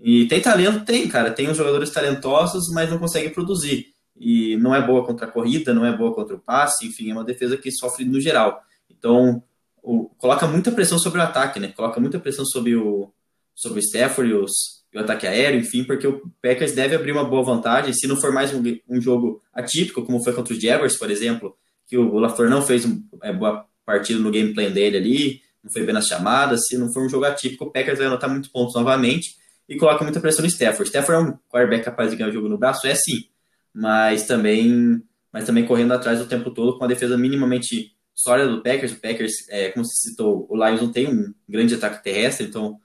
E 0.01 0.27
tem 0.27 0.41
talento? 0.41 0.85
Tem, 0.85 1.09
cara. 1.09 1.31
Tem 1.31 1.49
os 1.49 1.57
jogadores 1.57 1.91
talentosos, 1.91 2.71
mas 2.73 2.91
não 2.91 2.99
conseguem 2.99 3.31
produzir. 3.31 3.87
E 4.19 4.57
não 4.57 4.75
é 4.75 4.85
boa 4.85 5.05
contra 5.05 5.27
a 5.27 5.31
corrida, 5.31 5.75
não 5.75 5.85
é 5.85 5.97
boa 5.97 6.15
contra 6.15 6.37
o 6.37 6.41
passe, 6.41 6.87
enfim, 6.87 7.11
é 7.11 7.13
uma 7.13 7.25
defesa 7.25 7.57
que 7.57 7.71
sofre 7.71 8.05
no 8.05 8.21
geral. 8.21 8.63
Então, 8.91 9.43
o, 9.83 10.09
coloca 10.17 10.47
muita 10.47 10.73
pressão 10.73 10.99
sobre 10.99 11.21
o 11.21 11.23
ataque, 11.23 11.61
né? 11.61 11.69
Coloca 11.69 12.01
muita 12.01 12.19
pressão 12.19 12.45
sobre 12.45 12.75
o, 12.75 13.13
sobre 13.55 13.79
o 13.79 13.83
Stafford 13.83 14.31
e, 14.31 14.35
os, 14.35 14.53
e 14.93 14.97
o 14.97 15.01
ataque 15.01 15.27
aéreo, 15.27 15.61
enfim, 15.61 15.85
porque 15.85 16.07
o 16.07 16.23
Packers 16.41 16.73
deve 16.73 16.95
abrir 16.95 17.13
uma 17.13 17.25
boa 17.25 17.43
vantagem. 17.43 17.93
Se 17.93 18.07
não 18.07 18.17
for 18.17 18.33
mais 18.33 18.55
um, 18.55 18.63
um 18.89 19.01
jogo 19.01 19.43
atípico, 19.53 20.03
como 20.03 20.23
foi 20.23 20.33
contra 20.33 20.55
os 20.55 20.61
Jaguars, 20.61 20.97
por 20.97 21.11
exemplo, 21.11 21.55
que 21.87 21.99
o 21.99 22.19
LaFleur 22.19 22.49
não 22.49 22.63
fez 22.63 22.85
uma 22.87 23.03
é, 23.23 23.33
boa 23.33 23.67
partida 23.85 24.19
no 24.19 24.31
gameplay 24.31 24.71
dele 24.71 24.97
ali, 24.97 25.41
não 25.63 25.71
foi 25.71 25.85
bem 25.85 25.95
nas 25.95 26.07
chamadas. 26.07 26.67
Se 26.67 26.79
não 26.79 26.91
for 26.91 27.05
um 27.05 27.09
jogo 27.09 27.27
atípico, 27.27 27.65
o 27.65 27.71
Packers 27.71 27.99
vai 27.99 28.07
anotar 28.07 28.31
muitos 28.31 28.51
pontos 28.51 28.75
novamente 28.75 29.37
e 29.69 29.77
coloca 29.77 30.05
muita 30.05 30.21
pressão 30.21 30.43
no 30.43 30.49
Stafford. 30.49 30.89
Stafford 30.89 31.25
é 31.25 31.29
um 31.29 31.39
quarterback 31.51 31.85
capaz 31.85 32.11
de 32.11 32.17
ganhar 32.17 32.31
o 32.31 32.33
jogo 32.33 32.49
no 32.49 32.59
braço? 32.59 32.87
É 32.87 32.95
sim, 32.95 33.27
mas 33.75 34.27
também, 34.27 35.03
mas 35.33 35.45
também 35.45 35.67
correndo 35.67 35.93
atrás 35.93 36.21
o 36.21 36.27
tempo 36.27 36.51
todo 36.51 36.79
com 36.79 36.85
a 36.85 36.89
defesa 36.89 37.17
minimamente 37.19 37.93
sólida 38.15 38.49
do 38.49 38.63
Packers. 38.63 38.93
O 38.93 39.01
Packers, 39.01 39.33
é, 39.49 39.71
como 39.71 39.85
você 39.85 40.09
citou, 40.09 40.47
o 40.49 40.57
Lions 40.57 40.81
não 40.81 40.93
tem 40.93 41.09
um 41.09 41.35
grande 41.49 41.75
ataque 41.75 42.03
terrestre, 42.03 42.47
então 42.47 42.79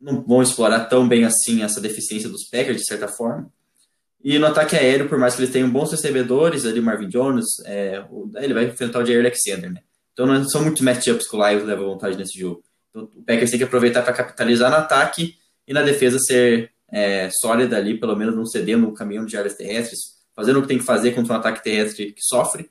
não 0.00 0.22
vão 0.22 0.42
explorar 0.42 0.86
tão 0.86 1.06
bem 1.06 1.24
assim 1.24 1.62
essa 1.62 1.80
deficiência 1.80 2.28
dos 2.28 2.48
Packers, 2.48 2.78
de 2.78 2.86
certa 2.86 3.06
forma. 3.06 3.52
E 4.22 4.38
no 4.38 4.46
ataque 4.46 4.76
aéreo, 4.76 5.08
por 5.08 5.18
mais 5.18 5.34
que 5.34 5.42
eles 5.42 5.52
tenham 5.52 5.70
bons 5.70 5.90
recebedores, 5.90 6.66
ali 6.66 6.80
Marvin 6.80 7.08
Jones, 7.08 7.46
é, 7.64 8.04
ele 8.36 8.54
vai 8.54 8.64
enfrentar 8.66 9.02
o 9.02 9.06
Jair 9.06 9.20
Alexander, 9.20 9.72
né? 9.72 9.80
Então 10.12 10.26
não 10.26 10.46
são 10.48 10.62
muitos 10.62 10.82
matchups 10.82 11.26
que 11.26 11.36
o 11.36 11.48
Lions 11.48 11.64
leva 11.64 11.84
vantagem 11.84 12.18
nesse 12.18 12.38
jogo. 12.38 12.62
Então, 12.90 13.04
o 13.04 13.22
Packers 13.22 13.50
tem 13.50 13.58
que 13.58 13.64
aproveitar 13.64 14.02
para 14.02 14.12
capitalizar 14.12 14.70
no 14.70 14.76
ataque 14.76 15.36
e 15.70 15.72
na 15.72 15.82
defesa 15.82 16.18
ser 16.18 16.72
é, 16.90 17.30
sólida 17.30 17.76
ali, 17.76 17.96
pelo 17.96 18.16
menos 18.16 18.34
não 18.34 18.44
cedendo 18.44 18.88
o 18.88 18.92
caminhão 18.92 19.24
de 19.24 19.36
áreas 19.36 19.54
terrestres, 19.54 20.00
fazendo 20.34 20.58
o 20.58 20.62
que 20.62 20.66
tem 20.66 20.78
que 20.78 20.84
fazer 20.84 21.12
contra 21.12 21.32
um 21.32 21.36
ataque 21.36 21.62
terrestre 21.62 22.10
que 22.10 22.20
sofre, 22.20 22.68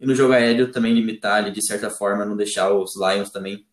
e 0.00 0.04
no 0.04 0.16
jogo 0.16 0.32
aéreo 0.32 0.72
também 0.72 0.92
limitar 0.92 1.36
ali, 1.36 1.52
de 1.52 1.64
certa 1.64 1.88
forma, 1.88 2.24
não 2.24 2.36
deixar 2.36 2.72
os 2.72 2.90
Lions 2.96 3.30
também 3.30 3.64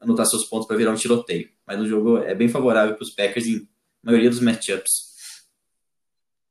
anotar 0.00 0.24
seus 0.24 0.46
pontos 0.46 0.66
para 0.66 0.78
virar 0.78 0.92
um 0.92 0.96
tiroteio. 0.96 1.50
Mas 1.66 1.78
o 1.78 1.86
jogo 1.86 2.18
é 2.18 2.34
bem 2.34 2.48
favorável 2.48 2.94
para 2.94 3.02
os 3.02 3.10
Packers 3.10 3.46
em 3.46 3.68
maioria 4.02 4.30
dos 4.30 4.40
matchups. 4.40 5.11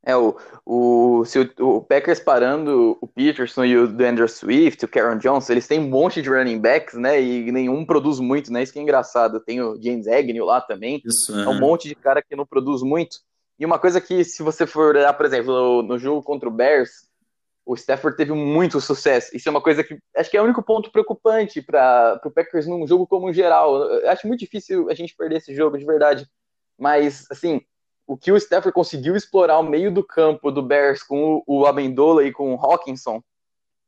É, 0.04 0.16
o, 0.16 0.36
o, 0.66 1.24
se 1.26 1.40
o, 1.40 1.52
o, 1.60 1.82
Packers 1.82 2.20
parando 2.20 2.98
o 3.00 3.08
Peterson 3.08 3.64
e 3.66 3.78
o 3.78 3.84
Andrew 3.84 4.28
Swift, 4.28 4.84
o 4.84 4.88
Karen 4.88 5.20
Jones, 5.20 5.48
eles 5.50 5.68
têm 5.68 5.80
um 5.80 5.88
monte 5.88 6.24
de 6.24 6.30
running 6.30 6.60
backs, 6.60 6.96
né? 6.96 7.22
E 7.22 7.52
nenhum 7.52 7.86
produz 7.86 8.20
muito, 8.20 8.52
né? 8.52 8.64
Isso 8.64 8.74
que 8.74 8.80
é 8.80 8.82
engraçado. 8.82 9.40
Tem 9.40 9.62
o 9.62 9.80
James 9.82 10.08
Agnew 10.08 10.44
lá 10.44 10.60
também. 10.60 11.02
Isso, 11.06 11.38
é. 11.40 11.44
é 11.44 11.48
um 11.48 11.60
monte 11.60 11.88
de 11.88 11.94
cara 11.94 12.22
que 12.22 12.36
não 12.36 12.48
produz 12.48 12.82
muito. 12.82 13.18
E 13.60 13.66
uma 13.66 13.78
coisa 13.78 14.02
que, 14.02 14.24
se 14.24 14.42
você 14.42 14.66
for 14.66 14.96
olhar, 14.96 15.14
por 15.14 15.24
exemplo, 15.24 15.84
no, 15.84 16.00
jogo 16.00 16.24
contra 16.24 16.50
o 16.50 16.52
Bears, 16.52 16.90
o 17.64 17.76
Stafford 17.76 18.18
teve 18.18 18.34
muito 18.34 18.82
sucesso. 18.82 19.30
Isso 19.38 19.48
é 19.48 19.52
uma 19.52 19.62
coisa 19.62 19.84
que 19.84 20.00
acho 20.18 20.32
que 20.32 20.36
é 20.36 20.42
o 20.42 20.46
único 20.46 20.64
ponto 20.64 20.92
preocupante 20.92 21.62
para 21.62 22.20
o 22.26 22.32
Packers 22.32 22.66
num 22.66 22.88
jogo 22.88 23.06
como 23.06 23.32
geral. 23.32 23.84
Eu 23.84 24.10
acho 24.10 24.28
muito 24.28 24.40
difícil 24.40 24.90
a 24.90 24.96
gente 24.96 25.16
perder 25.16 25.38
esse 25.38 25.54
jogo, 25.54 25.78
de 25.78 25.86
verdade. 25.86 26.26
Mas, 26.76 27.28
assim, 27.30 27.62
o 28.08 28.18
que 28.18 28.32
o 28.32 28.38
Stafford 28.38 28.74
conseguiu 28.74 29.16
explorar 29.16 29.60
o 29.60 29.64
meio 29.64 29.92
do 29.92 30.04
campo 30.04 30.52
do 30.52 30.62
Bears 30.62 31.04
com 31.04 31.44
o, 31.46 31.66
Amendola 31.66 32.24
e 32.24 32.32
com 32.32 32.54
o 32.54 32.60
Hawkinson 32.60 33.22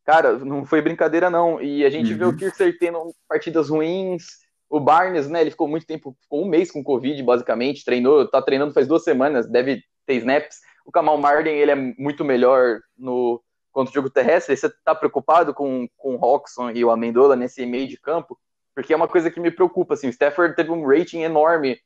cara, 0.04 0.38
não 0.40 0.66
foi 0.66 0.82
brincadeira 0.82 1.30
não. 1.30 1.62
E 1.62 1.86
a 1.86 1.90
gente 1.90 2.12
uhum. 2.12 2.18
vê 2.18 2.26
o 2.26 2.28
uhum. 2.30 2.38
Kirksey 2.38 2.74
tendo 2.74 3.16
partidas 3.28 3.70
ruins, 3.70 4.24
o 4.70 4.80
Barnes, 4.80 5.30
né, 5.30 5.42
ele 5.42 5.52
ficou 5.52 5.68
muito 5.68 5.86
tempo, 5.86 6.16
ficou 6.22 6.44
um 6.44 6.48
mês 6.48 6.72
com 6.72 6.84
Covid, 6.84 7.22
basicamente, 7.24 7.86
treinou, 7.86 8.28
tá 8.28 8.42
treinando 8.42 8.74
faz 8.74 8.88
duas 8.88 9.04
semanas, 9.04 9.48
deve 9.48 9.84
ter 10.06 10.16
snaps. 10.16 10.62
O 10.86 10.92
Kamal 10.92 11.18
Marden, 11.18 11.56
ele 11.56 11.72
é 11.72 11.76
muito 11.76 12.26
melhor 12.26 12.82
no 12.98 13.42
contra 13.72 13.92
o 13.92 13.94
jogo 13.94 14.10
terrestre. 14.10 14.56
Você 14.56 14.70
tá 14.84 14.94
preocupado 14.94 15.54
com, 15.54 15.88
com 15.98 16.16
o 16.16 16.18
Roxon 16.18 16.72
e 16.72 16.84
o 16.84 16.92
Amendola 16.92 17.36
nesse 17.36 17.66
meio 17.66 17.88
de 17.88 17.98
campo? 17.98 18.38
Porque 18.76 18.94
é 18.94 18.96
uma 18.96 19.08
coisa 19.08 19.32
que 19.32 19.40
me 19.40 19.52
preocupa, 19.52 19.94
assim, 19.94 20.08
o 20.08 20.12
Stafford 20.12 20.56
teve 20.56 20.72
um 20.72 20.86
rating 20.86 21.22
enorme, 21.22 21.80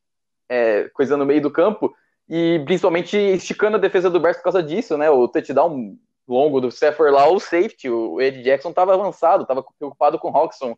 é, 0.49 0.89
coisa 0.93 1.15
no 1.17 1.25
meio 1.25 1.41
do 1.41 1.51
campo, 1.51 1.93
e 2.29 2.61
principalmente 2.65 3.17
esticando 3.17 3.77
a 3.77 3.79
defesa 3.79 4.09
do 4.09 4.19
Bears 4.19 4.37
por 4.37 4.43
causa 4.43 4.63
disso, 4.63 4.97
né, 4.97 5.09
o 5.09 5.27
touchdown 5.27 5.95
longo 6.27 6.59
do 6.59 6.67
Stafford 6.67 7.13
lá, 7.13 7.29
o 7.29 7.39
safety, 7.39 7.89
o 7.89 8.19
Ed 8.19 8.43
Jackson 8.43 8.69
estava 8.69 8.93
avançado, 8.93 9.43
estava 9.43 9.63
preocupado 9.79 10.19
com 10.19 10.27
o 10.27 10.31
Roxon, 10.31 10.75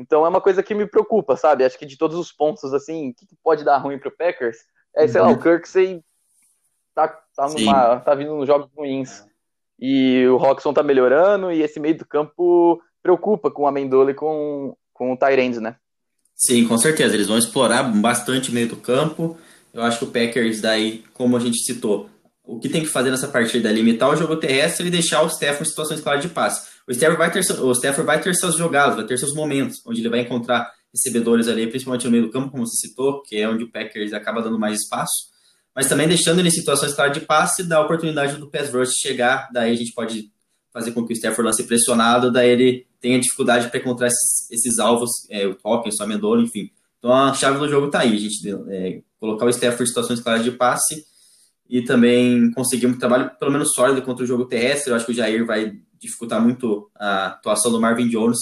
então 0.00 0.24
é 0.24 0.28
uma 0.30 0.40
coisa 0.40 0.62
que 0.62 0.74
me 0.74 0.86
preocupa, 0.86 1.36
sabe? 1.36 1.62
Acho 1.62 1.78
que 1.78 1.84
de 1.84 1.98
todos 1.98 2.16
os 2.16 2.32
pontos, 2.32 2.72
assim, 2.72 3.10
o 3.10 3.14
que 3.14 3.26
pode 3.44 3.62
dar 3.62 3.76
ruim 3.76 3.98
pro 3.98 4.10
Packers? 4.10 4.56
É, 4.96 5.06
sei 5.06 5.20
uhum. 5.20 5.26
lá, 5.26 5.32
o 5.34 5.38
Kirksey 5.38 6.02
tá, 6.94 7.08
tá, 7.36 7.48
numa, 7.48 8.00
tá 8.00 8.14
vindo 8.14 8.34
nos 8.34 8.46
jogos 8.46 8.70
ruins. 8.74 9.22
E 9.78 10.26
o 10.26 10.38
Roxon 10.38 10.72
tá 10.72 10.82
melhorando, 10.82 11.52
e 11.52 11.62
esse 11.62 11.78
meio 11.78 11.98
do 11.98 12.06
campo 12.06 12.82
preocupa 13.02 13.50
com 13.50 13.64
o 13.64 13.66
Amendola 13.66 14.10
e 14.10 14.14
com, 14.14 14.74
com 14.94 15.12
o 15.12 15.16
Tyrande, 15.18 15.60
né? 15.60 15.76
Sim, 16.34 16.66
com 16.66 16.78
certeza. 16.78 17.14
Eles 17.14 17.28
vão 17.28 17.36
explorar 17.36 17.82
bastante 17.82 18.50
o 18.50 18.54
meio 18.54 18.68
do 18.68 18.76
campo. 18.76 19.36
Eu 19.72 19.82
acho 19.82 19.98
que 19.98 20.04
o 20.04 20.08
Packers, 20.08 20.60
daí, 20.60 21.04
como 21.12 21.36
a 21.36 21.40
gente 21.40 21.58
citou, 21.64 22.10
o 22.44 22.58
que 22.58 22.68
tem 22.68 22.82
que 22.82 22.88
fazer 22.88 23.10
nessa 23.10 23.28
partida 23.28 23.68
é 23.68 23.72
limitar 23.72 24.10
o 24.10 24.16
jogo 24.16 24.36
terrestre 24.36 24.88
e 24.88 24.90
deixar 24.90 25.22
o 25.22 25.28
Stafford 25.28 25.62
em 25.62 25.70
situações 25.70 26.00
claras 26.00 26.22
de 26.22 26.28
passe. 26.28 26.68
O 26.86 26.90
Stafford 26.90 27.18
vai 27.18 27.30
ter, 27.30 27.38
o 27.38 27.72
Stafford 27.72 28.06
vai 28.06 28.20
ter 28.20 28.34
seus 28.34 28.56
jogadas, 28.56 28.96
vai 28.96 29.06
ter 29.06 29.16
seus 29.18 29.34
momentos, 29.34 29.76
onde 29.86 30.00
ele 30.00 30.08
vai 30.08 30.20
encontrar 30.20 30.68
recebedores 30.92 31.46
ali, 31.46 31.68
principalmente 31.68 32.04
no 32.06 32.10
meio 32.10 32.24
do 32.24 32.32
campo, 32.32 32.50
como 32.50 32.66
você 32.66 32.88
citou, 32.88 33.22
que 33.22 33.36
é 33.36 33.48
onde 33.48 33.62
o 33.62 33.70
Packers 33.70 34.12
acaba 34.12 34.42
dando 34.42 34.58
mais 34.58 34.80
espaço, 34.80 35.30
mas 35.74 35.88
também 35.88 36.08
deixando 36.08 36.40
ele 36.40 36.48
em 36.48 36.52
situações 36.52 36.92
claras 36.92 37.16
de 37.16 37.24
passe, 37.24 37.62
dá 37.62 37.76
a 37.76 37.82
oportunidade 37.82 38.36
do 38.36 38.50
pass 38.50 38.72
rush 38.72 38.94
chegar, 39.00 39.48
daí 39.52 39.72
a 39.72 39.76
gente 39.76 39.92
pode 39.92 40.30
fazer 40.72 40.92
com 40.92 41.06
que 41.06 41.12
o 41.12 41.16
Stafford 41.16 41.46
lance 41.46 41.62
pressionado, 41.62 42.32
daí 42.32 42.50
ele 42.50 42.86
tenha 43.00 43.20
dificuldade 43.20 43.68
para 43.68 43.78
encontrar 43.78 44.08
esses, 44.08 44.50
esses 44.50 44.78
alvos, 44.78 45.10
é, 45.30 45.46
o 45.46 45.56
Hawkins, 45.64 45.98
o 45.98 46.02
Amendola, 46.02 46.42
enfim. 46.42 46.70
Então 46.98 47.12
a 47.12 47.32
chave 47.32 47.58
do 47.58 47.68
jogo 47.68 47.86
está 47.86 48.00
aí, 48.00 48.14
a 48.14 48.18
gente 48.18 48.36
é, 48.68 49.00
colocar 49.20 49.44
o 49.44 49.50
Stafford 49.50 49.84
em 49.84 49.86
situações 49.86 50.20
claras 50.20 50.42
de 50.42 50.50
passe 50.50 51.04
e 51.68 51.84
também 51.84 52.50
conseguir 52.52 52.86
um 52.86 52.98
trabalho 52.98 53.30
pelo 53.38 53.52
menos 53.52 53.72
sólido 53.72 54.02
contra 54.02 54.24
o 54.24 54.26
jogo 54.26 54.46
terrestre. 54.46 54.90
Eu 54.90 54.96
acho 54.96 55.06
que 55.06 55.12
o 55.12 55.14
Jair 55.14 55.46
vai 55.46 55.72
dificultar 56.00 56.42
muito 56.42 56.90
a 56.96 57.26
atuação 57.26 57.70
do 57.70 57.80
Marvin 57.80 58.08
Jones. 58.08 58.38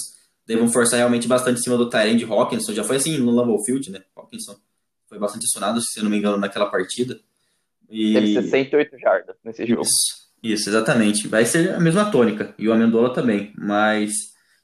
Daí 0.47 0.57
vão 0.57 0.67
forçar 0.67 0.97
realmente 0.97 1.27
bastante 1.27 1.59
em 1.59 1.61
cima 1.61 1.77
do 1.77 1.89
Tyrande 1.89 2.25
Hawkinson. 2.25 2.73
Já 2.73 2.83
foi 2.83 2.95
assim 2.95 3.19
no 3.19 3.29
Lambeau 3.29 3.63
Field, 3.63 3.91
né? 3.91 4.01
Hawkinson 4.15 4.55
foi 5.07 5.19
bastante 5.19 5.45
acionado, 5.45 5.79
se 5.81 5.99
eu 5.99 6.03
não 6.03 6.09
me 6.09 6.17
engano, 6.17 6.37
naquela 6.37 6.67
partida. 6.67 7.19
E... 7.89 8.13
Teve 8.13 8.33
68 8.33 8.99
jardas 8.99 9.35
nesse 9.43 9.65
jogo. 9.65 9.81
Isso, 9.81 10.29
isso, 10.41 10.69
exatamente. 10.69 11.27
Vai 11.27 11.45
ser 11.45 11.75
a 11.75 11.79
mesma 11.79 12.09
tônica. 12.09 12.55
E 12.57 12.67
o 12.67 12.73
Amendola 12.73 13.13
também. 13.13 13.53
Mas 13.57 14.11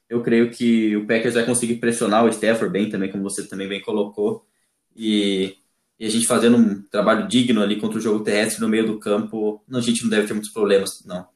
eu 0.08 0.22
creio 0.22 0.50
que 0.50 0.96
o 0.96 1.06
Packers 1.06 1.34
vai 1.34 1.44
conseguir 1.44 1.76
pressionar 1.76 2.24
o 2.24 2.28
Stafford 2.28 2.72
bem 2.72 2.88
também, 2.88 3.10
como 3.10 3.22
você 3.22 3.46
também 3.46 3.68
bem 3.68 3.80
colocou. 3.80 4.44
E 4.96 5.56
e 5.98 6.06
a 6.06 6.10
gente 6.10 6.26
fazendo 6.26 6.56
um 6.56 6.82
trabalho 6.82 7.26
digno 7.26 7.62
ali 7.62 7.80
contra 7.80 7.98
o 7.98 8.00
jogo 8.00 8.22
terrestre 8.22 8.60
no 8.60 8.68
meio 8.68 8.86
do 8.86 8.98
campo, 8.98 9.64
a 9.72 9.80
gente 9.80 10.02
não 10.02 10.10
deve 10.10 10.26
ter 10.26 10.34
muitos 10.34 10.52
problemas, 10.52 11.04
não. 11.06 11.26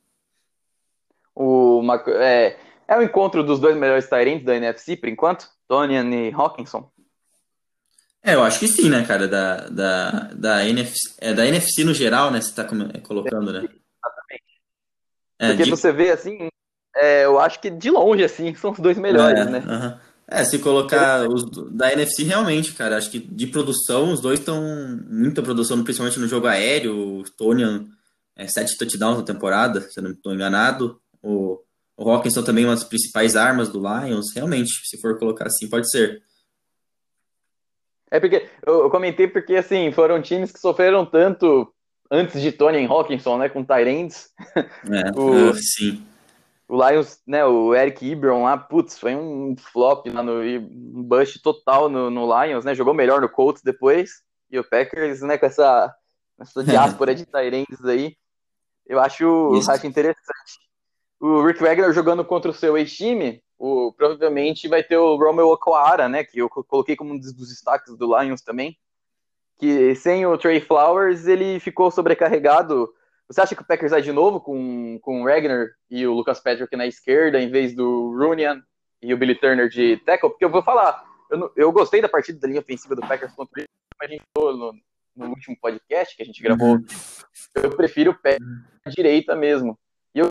O, 1.34 1.82
é, 2.08 2.58
é 2.86 2.98
o 2.98 3.02
encontro 3.02 3.42
dos 3.42 3.58
dois 3.58 3.76
melhores 3.76 4.08
Tyrants 4.08 4.44
da 4.44 4.56
NFC, 4.56 4.96
por 4.96 5.08
enquanto? 5.08 5.48
Tonian 5.66 6.10
e 6.10 6.32
Hawkinson? 6.32 6.90
É, 8.22 8.34
eu 8.34 8.42
acho 8.42 8.58
que 8.58 8.68
sim, 8.68 8.90
né, 8.90 9.04
cara, 9.06 9.26
da, 9.26 9.68
da, 9.68 10.10
da, 10.34 10.68
NFC, 10.68 11.14
é, 11.18 11.32
da 11.32 11.46
NFC 11.46 11.84
no 11.84 11.94
geral, 11.94 12.30
né, 12.30 12.40
você 12.40 12.54
tá 12.54 12.64
colocando, 12.64 13.50
né? 13.50 13.60
Exatamente. 13.60 14.44
É, 15.38 15.48
Porque 15.48 15.64
de... 15.64 15.70
você 15.70 15.90
vê, 15.90 16.10
assim, 16.10 16.48
é, 16.96 17.24
eu 17.24 17.38
acho 17.38 17.58
que 17.60 17.70
de 17.70 17.90
longe, 17.90 18.22
assim, 18.22 18.54
são 18.54 18.72
os 18.72 18.78
dois 18.78 18.98
melhores, 18.98 19.40
é, 19.40 19.44
né? 19.50 19.58
Uh 19.60 19.62
-huh. 19.62 20.09
É, 20.30 20.44
se 20.44 20.60
colocar 20.60 21.28
os 21.28 21.44
da 21.72 21.92
NFC 21.92 22.22
realmente, 22.22 22.72
cara, 22.72 22.96
acho 22.96 23.10
que 23.10 23.18
de 23.18 23.48
produção, 23.48 24.12
os 24.12 24.20
dois 24.20 24.38
estão 24.38 24.62
muita 25.08 25.42
produção, 25.42 25.82
principalmente 25.82 26.20
no 26.20 26.28
jogo 26.28 26.46
aéreo. 26.46 27.18
O 27.18 27.24
Tony 27.36 27.64
é 28.36 28.46
sete 28.46 28.78
touchdowns 28.78 29.18
na 29.18 29.24
temporada, 29.24 29.80
se 29.80 29.98
eu 29.98 30.04
não 30.04 30.12
estou 30.12 30.32
enganado. 30.32 31.00
O, 31.20 31.58
o 31.96 32.08
Hawkinson 32.08 32.44
também 32.44 32.64
uma 32.64 32.76
das 32.76 32.84
principais 32.84 33.34
armas 33.34 33.70
do 33.70 33.80
Lions. 33.80 34.32
Realmente, 34.32 34.70
se 34.84 35.00
for 35.00 35.18
colocar 35.18 35.48
assim, 35.48 35.68
pode 35.68 35.90
ser. 35.90 36.22
É 38.08 38.20
porque 38.20 38.48
eu 38.64 38.88
comentei 38.88 39.26
porque 39.26 39.56
assim, 39.56 39.90
foram 39.90 40.22
times 40.22 40.52
que 40.52 40.60
sofreram 40.60 41.04
tanto 41.04 41.72
antes 42.08 42.40
de 42.40 42.52
Tony 42.52 42.78
e 42.78 42.86
Hawkinson, 42.86 43.36
né, 43.36 43.48
com 43.48 43.64
Tyrands. 43.64 44.28
É, 44.56 45.10
o, 45.18 45.52
sim 45.54 46.04
o 46.70 46.88
Lions, 46.88 47.20
né, 47.26 47.44
o 47.44 47.74
Eric 47.74 48.06
Ibron 48.06 48.44
lá, 48.44 48.56
putz, 48.56 48.96
foi 48.96 49.16
um 49.16 49.56
flop 49.56 50.06
lá 50.06 50.22
no 50.22 50.40
um 50.40 51.02
bust 51.02 51.42
total 51.42 51.88
no, 51.88 52.08
no, 52.08 52.44
Lions, 52.44 52.64
né? 52.64 52.76
Jogou 52.76 52.94
melhor 52.94 53.20
no 53.20 53.28
Colts 53.28 53.60
depois. 53.60 54.22
E 54.48 54.56
o 54.56 54.62
Packers, 54.62 55.20
né, 55.20 55.36
com 55.36 55.46
essa, 55.46 55.92
essa 56.38 56.62
diáspora 56.62 57.12
de 57.12 57.26
Tyrants 57.26 57.84
aí, 57.84 58.16
eu 58.86 59.00
acho, 59.00 59.50
acho 59.68 59.84
interessante. 59.84 60.60
O 61.18 61.44
Rick 61.44 61.60
Wagner 61.60 61.92
jogando 61.92 62.24
contra 62.24 62.52
o 62.52 62.54
seu 62.54 62.78
ex-time, 62.78 63.42
o, 63.58 63.92
provavelmente 63.92 64.68
vai 64.68 64.84
ter 64.84 64.96
o 64.96 65.16
Romeo 65.16 65.48
Okwara, 65.48 66.08
né, 66.08 66.22
que 66.22 66.38
eu 66.38 66.48
coloquei 66.48 66.94
como 66.94 67.12
um 67.12 67.18
dos 67.18 67.34
destaques 67.34 67.96
do 67.96 68.16
Lions 68.16 68.42
também, 68.42 68.78
que 69.58 69.96
sem 69.96 70.24
o 70.24 70.38
Trey 70.38 70.60
Flowers 70.60 71.26
ele 71.26 71.58
ficou 71.58 71.90
sobrecarregado 71.90 72.88
você 73.30 73.40
acha 73.40 73.54
que 73.54 73.62
o 73.62 73.64
Packers 73.64 73.92
vai 73.92 74.02
de 74.02 74.10
novo 74.10 74.40
com, 74.40 74.98
com 75.00 75.22
o 75.22 75.24
Regner 75.24 75.70
e 75.88 76.04
o 76.04 76.12
Lucas 76.12 76.40
Patrick 76.40 76.74
na 76.76 76.86
esquerda, 76.86 77.40
em 77.40 77.48
vez 77.48 77.74
do 77.76 78.10
Runian 78.10 78.60
e 79.00 79.14
o 79.14 79.16
Billy 79.16 79.36
Turner 79.36 79.68
de 79.68 79.98
tackle? 79.98 80.30
Porque 80.30 80.44
eu 80.44 80.50
vou 80.50 80.64
falar, 80.64 81.04
eu, 81.30 81.52
eu 81.54 81.72
gostei 81.72 82.02
da 82.02 82.08
partida 82.08 82.40
da 82.40 82.48
linha 82.48 82.60
ofensiva 82.60 82.96
do 82.96 83.02
Packers 83.02 83.32
contra 83.34 83.62
o 83.62 83.64
a 84.02 84.06
gente 84.06 84.22
falou 84.36 84.56
no, 84.56 84.74
no 85.14 85.28
último 85.28 85.56
podcast 85.60 86.16
que 86.16 86.22
a 86.22 86.26
gente 86.26 86.42
gravou. 86.42 86.76
Uhum. 86.76 86.84
Eu 87.54 87.76
prefiro 87.76 88.10
o 88.10 88.18
pé 88.18 88.38
direita 88.88 89.36
mesmo. 89.36 89.78
E 90.12 90.18
eu 90.18 90.28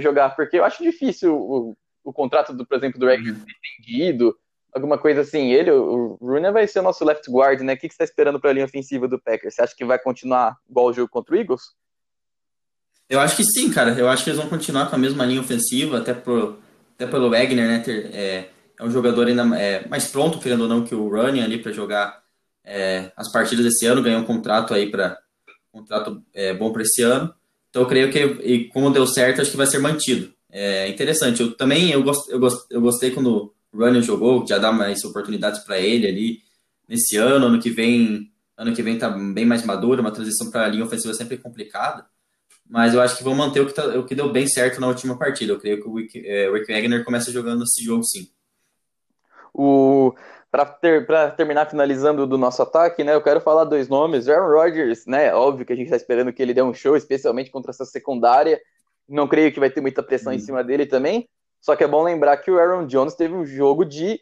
jogar, 0.00 0.30
porque 0.30 0.58
eu 0.58 0.64
acho 0.64 0.82
difícil 0.82 1.36
o, 1.36 1.76
o 2.02 2.12
contrato, 2.14 2.54
do, 2.54 2.64
por 2.64 2.78
exemplo, 2.78 2.98
do 2.98 3.06
Regner 3.06 3.34
uhum. 3.34 3.40
ser 3.40 3.50
estendido, 3.50 4.38
alguma 4.72 4.96
coisa 4.96 5.20
assim. 5.20 5.50
Ele, 5.50 5.70
o 5.70 6.16
Runian 6.20 6.52
vai 6.52 6.66
ser 6.66 6.78
o 6.78 6.82
nosso 6.82 7.04
left 7.04 7.30
guard, 7.30 7.60
né? 7.60 7.74
O 7.74 7.76
que, 7.76 7.88
que 7.88 7.94
você 7.94 8.04
está 8.04 8.04
esperando 8.04 8.40
para 8.40 8.50
a 8.50 8.52
linha 8.54 8.64
ofensiva 8.64 9.06
do 9.06 9.20
Packers? 9.20 9.54
Você 9.54 9.62
acha 9.62 9.76
que 9.76 9.84
vai 9.84 9.98
continuar 9.98 10.56
igual 10.70 10.86
o 10.86 10.92
jogo 10.92 11.10
contra 11.10 11.34
o 11.34 11.38
Eagles? 11.38 11.74
Eu 13.12 13.20
acho 13.20 13.36
que 13.36 13.44
sim, 13.44 13.70
cara. 13.70 13.92
Eu 13.92 14.08
acho 14.08 14.24
que 14.24 14.30
eles 14.30 14.40
vão 14.40 14.48
continuar 14.48 14.88
com 14.88 14.96
a 14.96 14.98
mesma 14.98 15.26
linha 15.26 15.42
ofensiva, 15.42 15.98
até, 15.98 16.14
pro, 16.14 16.58
até 16.94 17.06
pelo 17.06 17.28
Wagner, 17.28 17.68
né? 17.68 17.78
Ter, 17.80 18.06
é, 18.06 18.48
é 18.80 18.82
um 18.82 18.90
jogador 18.90 19.26
ainda 19.26 19.42
é, 19.54 19.86
mais 19.86 20.06
pronto, 20.06 20.38
querendo 20.38 20.62
ou 20.62 20.68
não, 20.68 20.82
que 20.82 20.94
o 20.94 21.10
Running 21.10 21.42
ali 21.42 21.58
para 21.58 21.72
jogar 21.72 22.22
é, 22.64 23.12
as 23.14 23.30
partidas 23.30 23.66
desse 23.66 23.84
ano, 23.84 24.02
ganhou 24.02 24.22
um 24.22 24.24
contrato 24.24 24.72
aí 24.72 24.90
para 24.90 25.18
um 25.74 25.80
contrato 25.80 26.22
é, 26.32 26.54
bom 26.54 26.72
para 26.72 26.80
esse 26.80 27.02
ano. 27.02 27.34
Então 27.68 27.82
eu 27.82 27.88
creio 27.88 28.10
que, 28.10 28.18
e 28.18 28.68
como 28.68 28.88
deu 28.90 29.06
certo, 29.06 29.42
acho 29.42 29.50
que 29.50 29.58
vai 29.58 29.66
ser 29.66 29.78
mantido. 29.78 30.32
É 30.50 30.88
interessante. 30.88 31.42
Eu 31.42 31.54
também 31.54 31.90
eu, 31.90 32.02
gost, 32.02 32.30
eu, 32.30 32.40
gost, 32.40 32.64
eu 32.70 32.80
gostei 32.80 33.10
quando 33.10 33.52
o 33.74 33.78
Running 33.78 34.00
jogou, 34.00 34.46
já 34.46 34.56
dá 34.56 34.72
mais 34.72 35.04
oportunidades 35.04 35.60
para 35.60 35.78
ele 35.78 36.06
ali 36.06 36.38
nesse 36.88 37.18
ano. 37.18 37.44
Ano 37.44 37.60
que 37.60 37.68
vem, 37.68 38.32
ano 38.56 38.74
que 38.74 38.82
vem 38.82 38.96
tá 38.96 39.10
bem 39.10 39.44
mais 39.44 39.66
maduro, 39.66 40.00
uma 40.00 40.10
transição 40.10 40.50
para 40.50 40.64
a 40.64 40.68
linha 40.68 40.84
ofensiva 40.84 41.12
sempre 41.12 41.36
complicada 41.36 42.10
mas 42.72 42.94
eu 42.94 43.02
acho 43.02 43.18
que 43.18 43.22
vão 43.22 43.34
manter 43.34 43.60
o 43.60 43.66
que, 43.66 43.74
tá, 43.74 43.84
o 43.98 44.06
que 44.06 44.14
deu 44.14 44.32
bem 44.32 44.46
certo 44.46 44.80
na 44.80 44.88
última 44.88 45.14
partida. 45.18 45.52
Eu 45.52 45.60
creio 45.60 45.82
que 45.82 45.86
o 45.86 45.94
Rick, 45.94 46.26
é, 46.26 46.48
o 46.48 46.54
Rick 46.54 46.72
Wagner 46.72 47.04
começa 47.04 47.30
jogando 47.30 47.64
esse 47.64 47.84
jogo 47.84 48.02
sim. 48.02 48.30
O 49.52 50.14
para 50.50 50.64
ter, 50.64 51.06
terminar 51.36 51.68
finalizando 51.68 52.26
do 52.26 52.38
nosso 52.38 52.62
ataque, 52.62 53.04
né, 53.04 53.14
eu 53.14 53.22
quero 53.22 53.42
falar 53.42 53.64
dois 53.64 53.88
nomes. 53.88 54.26
Aaron 54.26 54.54
Rodgers, 54.54 55.04
né, 55.04 55.34
óbvio 55.34 55.66
que 55.66 55.72
a 55.74 55.76
gente 55.76 55.84
está 55.84 55.96
esperando 55.96 56.32
que 56.32 56.42
ele 56.42 56.54
dê 56.54 56.62
um 56.62 56.72
show, 56.72 56.96
especialmente 56.96 57.50
contra 57.50 57.72
essa 57.72 57.84
secundária. 57.84 58.58
Não 59.06 59.28
creio 59.28 59.52
que 59.52 59.60
vai 59.60 59.68
ter 59.68 59.82
muita 59.82 60.02
pressão 60.02 60.32
hum. 60.32 60.36
em 60.36 60.38
cima 60.38 60.64
dele 60.64 60.86
também. 60.86 61.28
Só 61.60 61.76
que 61.76 61.84
é 61.84 61.86
bom 61.86 62.02
lembrar 62.02 62.38
que 62.38 62.50
o 62.50 62.58
Aaron 62.58 62.86
Jones 62.86 63.14
teve 63.14 63.34
um 63.34 63.44
jogo 63.44 63.84
de 63.84 64.18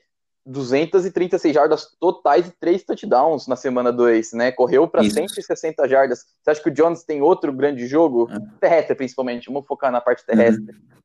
236 0.47 1.55
jardas 1.55 1.87
totais 2.01 2.49
e 2.49 2.53
3 2.59 2.83
touchdowns 2.83 3.47
na 3.47 3.57
semana 3.57 3.93
2, 3.93 4.33
né? 4.33 4.51
Correu 4.53 4.89
para 4.89 5.03
160 5.03 5.87
jardas. 5.89 6.25
Você 6.43 6.51
acha 6.51 6.63
que 6.63 6.69
o 6.69 6.73
Jones 6.73 7.03
tem 7.05 7.21
outro 7.21 7.53
grande 7.53 7.87
jogo? 7.87 8.29
É. 8.31 8.39
Terrestre, 8.61 8.97
principalmente. 8.97 9.47
Vamos 9.47 9.67
focar 9.67 9.93
na 9.93 10.01
parte 10.01 10.25
terrestre. 10.25 10.73
Uhum. 10.73 11.01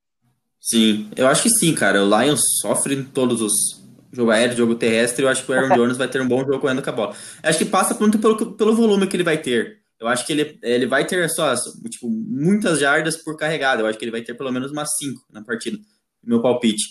Sim, 0.60 1.12
eu 1.16 1.28
acho 1.28 1.44
que 1.44 1.50
sim, 1.50 1.76
cara. 1.76 2.04
O 2.04 2.22
Lions 2.22 2.42
sofre 2.60 2.96
em 2.96 3.04
todos 3.04 3.42
os 3.42 3.86
jogo 4.12 4.32
aéreo, 4.32 4.56
jogo 4.56 4.76
terrestre. 4.76 5.24
Eu 5.24 5.30
acho 5.30 5.46
que 5.46 5.52
o 5.52 5.56
Aaron 5.56 5.76
Jones 5.76 5.98
vai 5.98 6.08
ter 6.08 6.22
um 6.22 6.28
bom 6.28 6.40
jogo 6.40 6.60
correndo 6.60 6.82
com 6.82 6.90
a 6.90 6.94
bola. 6.94 7.16
Eu 7.44 7.50
acho 7.50 7.60
que 7.60 7.66
passa 7.66 7.94
muito 8.00 8.18
pelo, 8.18 8.54
pelo 8.54 8.76
volume 8.76 9.08
que 9.08 9.16
ele 9.16 9.24
vai 9.24 9.38
ter. 9.38 9.80
Eu 10.00 10.08
acho 10.08 10.26
que 10.26 10.34
ele, 10.34 10.58
ele 10.64 10.86
vai 10.86 11.06
ter 11.06 11.30
só 11.30 11.54
tipo, 11.90 12.10
muitas 12.10 12.80
jardas 12.80 13.18
por 13.18 13.38
carregada. 13.38 13.82
Eu 13.82 13.88
acho 13.88 13.98
que 13.98 14.06
ele 14.06 14.12
vai 14.12 14.22
ter 14.22 14.34
pelo 14.34 14.52
menos 14.52 14.72
umas 14.72 14.90
5 14.98 15.22
na 15.32 15.44
partida. 15.44 15.78
meu 16.24 16.42
palpite. 16.42 16.84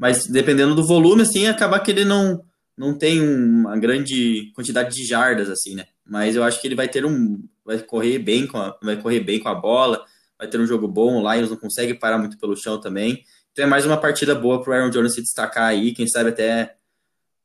Mas 0.00 0.26
dependendo 0.26 0.74
do 0.74 0.86
volume, 0.86 1.20
assim, 1.20 1.46
acaba 1.46 1.78
que 1.78 1.90
ele 1.90 2.06
não, 2.06 2.42
não 2.74 2.96
tem 2.96 3.20
uma 3.20 3.78
grande 3.78 4.50
quantidade 4.54 4.96
de 4.96 5.04
jardas, 5.04 5.50
assim, 5.50 5.74
né? 5.74 5.84
Mas 6.06 6.34
eu 6.34 6.42
acho 6.42 6.58
que 6.58 6.66
ele 6.66 6.74
vai 6.74 6.88
ter 6.88 7.04
um. 7.04 7.38
Vai 7.62 7.78
correr 7.80 8.18
bem 8.18 8.46
com 8.46 8.56
a, 8.56 8.74
vai 8.82 8.96
correr 8.96 9.20
bem 9.20 9.38
com 9.38 9.50
a 9.50 9.54
bola, 9.54 10.02
vai 10.38 10.48
ter 10.48 10.58
um 10.58 10.66
jogo 10.66 10.88
bom. 10.88 11.22
O 11.22 11.32
Lions 11.32 11.50
não 11.50 11.56
consegue 11.58 11.92
parar 11.92 12.16
muito 12.16 12.38
pelo 12.38 12.56
chão 12.56 12.80
também. 12.80 13.22
Então 13.52 13.66
é 13.66 13.68
mais 13.68 13.84
uma 13.84 13.98
partida 13.98 14.34
boa 14.34 14.62
para 14.62 14.70
o 14.70 14.72
Aaron 14.72 14.88
Jones 14.88 15.12
se 15.12 15.20
destacar 15.20 15.64
aí, 15.64 15.92
quem 15.92 16.08
sabe 16.08 16.30
até 16.30 16.76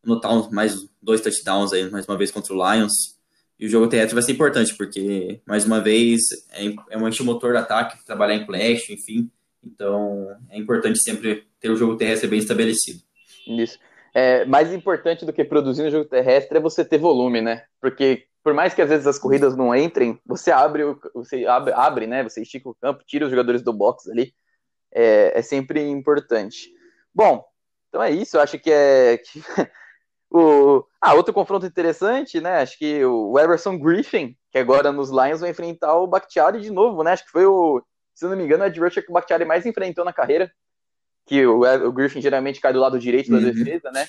anotar 0.01 0.49
mais 0.49 0.87
dois 1.03 1.19
touchdowns 1.19 1.73
aí, 1.73 1.89
mais 1.91 2.07
uma 2.07 2.17
vez 2.17 2.31
contra 2.31 2.53
o 2.53 2.73
Lions. 2.73 3.19
E 3.59 3.65
o 3.65 3.69
jogo 3.69 3.87
terrestre 3.87 4.13
vai 4.13 4.23
ser 4.23 4.31
importante, 4.31 4.73
porque, 4.77 5.41
mais 5.45 5.65
uma 5.65 5.81
vez, 5.81 6.21
é, 6.53 6.65
é 6.91 6.97
um 6.97 7.25
motor 7.25 7.51
de 7.51 7.57
ataque, 7.57 8.05
trabalhar 8.05 8.35
em 8.35 8.45
flash, 8.45 8.89
enfim. 8.89 9.29
Então, 9.61 10.27
é 10.49 10.57
importante 10.57 11.01
sempre 11.01 11.45
ter 11.65 11.71
o 11.71 11.75
jogo 11.75 11.97
terrestre 11.97 12.29
bem 12.29 12.37
estabelecido. 12.37 12.99
Isso. 13.47 13.79
É, 14.13 14.45
mais 14.45 14.71
importante 14.71 15.25
do 15.25 15.33
que 15.33 15.43
produzir 15.43 15.81
no 15.83 15.89
jogo 15.89 16.05
terrestre 16.05 16.57
é 16.57 16.61
você 16.61 16.85
ter 16.85 16.99
volume, 16.99 17.41
né? 17.41 17.63
Porque, 17.81 18.27
por 18.43 18.53
mais 18.53 18.73
que 18.73 18.81
às 18.81 18.89
vezes 18.89 19.07
as 19.07 19.17
corridas 19.17 19.57
não 19.57 19.75
entrem, 19.75 20.19
você 20.25 20.51
abre, 20.51 20.83
você 21.13 21.45
abre, 21.47 21.73
abre 21.73 22.07
né? 22.07 22.23
Você 22.23 22.43
estica 22.43 22.69
o 22.69 22.75
campo, 22.75 23.03
tira 23.05 23.25
os 23.25 23.31
jogadores 23.31 23.63
do 23.63 23.73
box 23.73 24.09
ali. 24.09 24.33
É, 24.93 25.39
é 25.39 25.41
sempre 25.41 25.81
importante. 25.81 26.71
Bom, 27.13 27.43
então 27.89 28.01
é 28.01 28.11
isso. 28.11 28.37
Eu 28.37 28.41
acho 28.41 28.59
que 28.59 28.71
é. 28.71 29.17
Que 29.17 29.41
O... 30.37 30.85
Ah, 30.99 31.13
outro 31.13 31.33
confronto 31.33 31.65
interessante, 31.65 32.41
né? 32.41 32.57
Acho 32.57 32.77
que 32.77 33.05
o 33.05 33.39
Everson 33.39 33.77
Griffin, 33.77 34.35
que 34.51 34.57
agora 34.57 34.91
nos 34.91 35.09
Lions 35.09 35.39
vai 35.39 35.49
enfrentar 35.49 35.95
o 35.95 36.07
Bakhtiari 36.07 36.59
de 36.59 36.71
novo, 36.71 37.03
né? 37.03 37.13
Acho 37.13 37.23
que 37.23 37.31
foi 37.31 37.45
o, 37.45 37.81
se 38.13 38.25
não 38.25 38.35
me 38.35 38.43
engano, 38.43 38.63
o 38.63 38.67
Ed 38.67 38.77
Rusher 38.77 39.03
que 39.03 39.11
o 39.11 39.13
Bakhtiari 39.13 39.45
mais 39.45 39.65
enfrentou 39.65 40.03
na 40.03 40.11
carreira. 40.11 40.51
Que 41.25 41.45
o, 41.45 41.61
o 41.61 41.91
Griffin 41.91 42.21
geralmente 42.21 42.61
cai 42.61 42.71
do 42.71 42.79
lado 42.79 42.99
direito 42.99 43.31
da 43.31 43.37
uhum. 43.37 43.51
defesa, 43.51 43.91
né? 43.91 44.07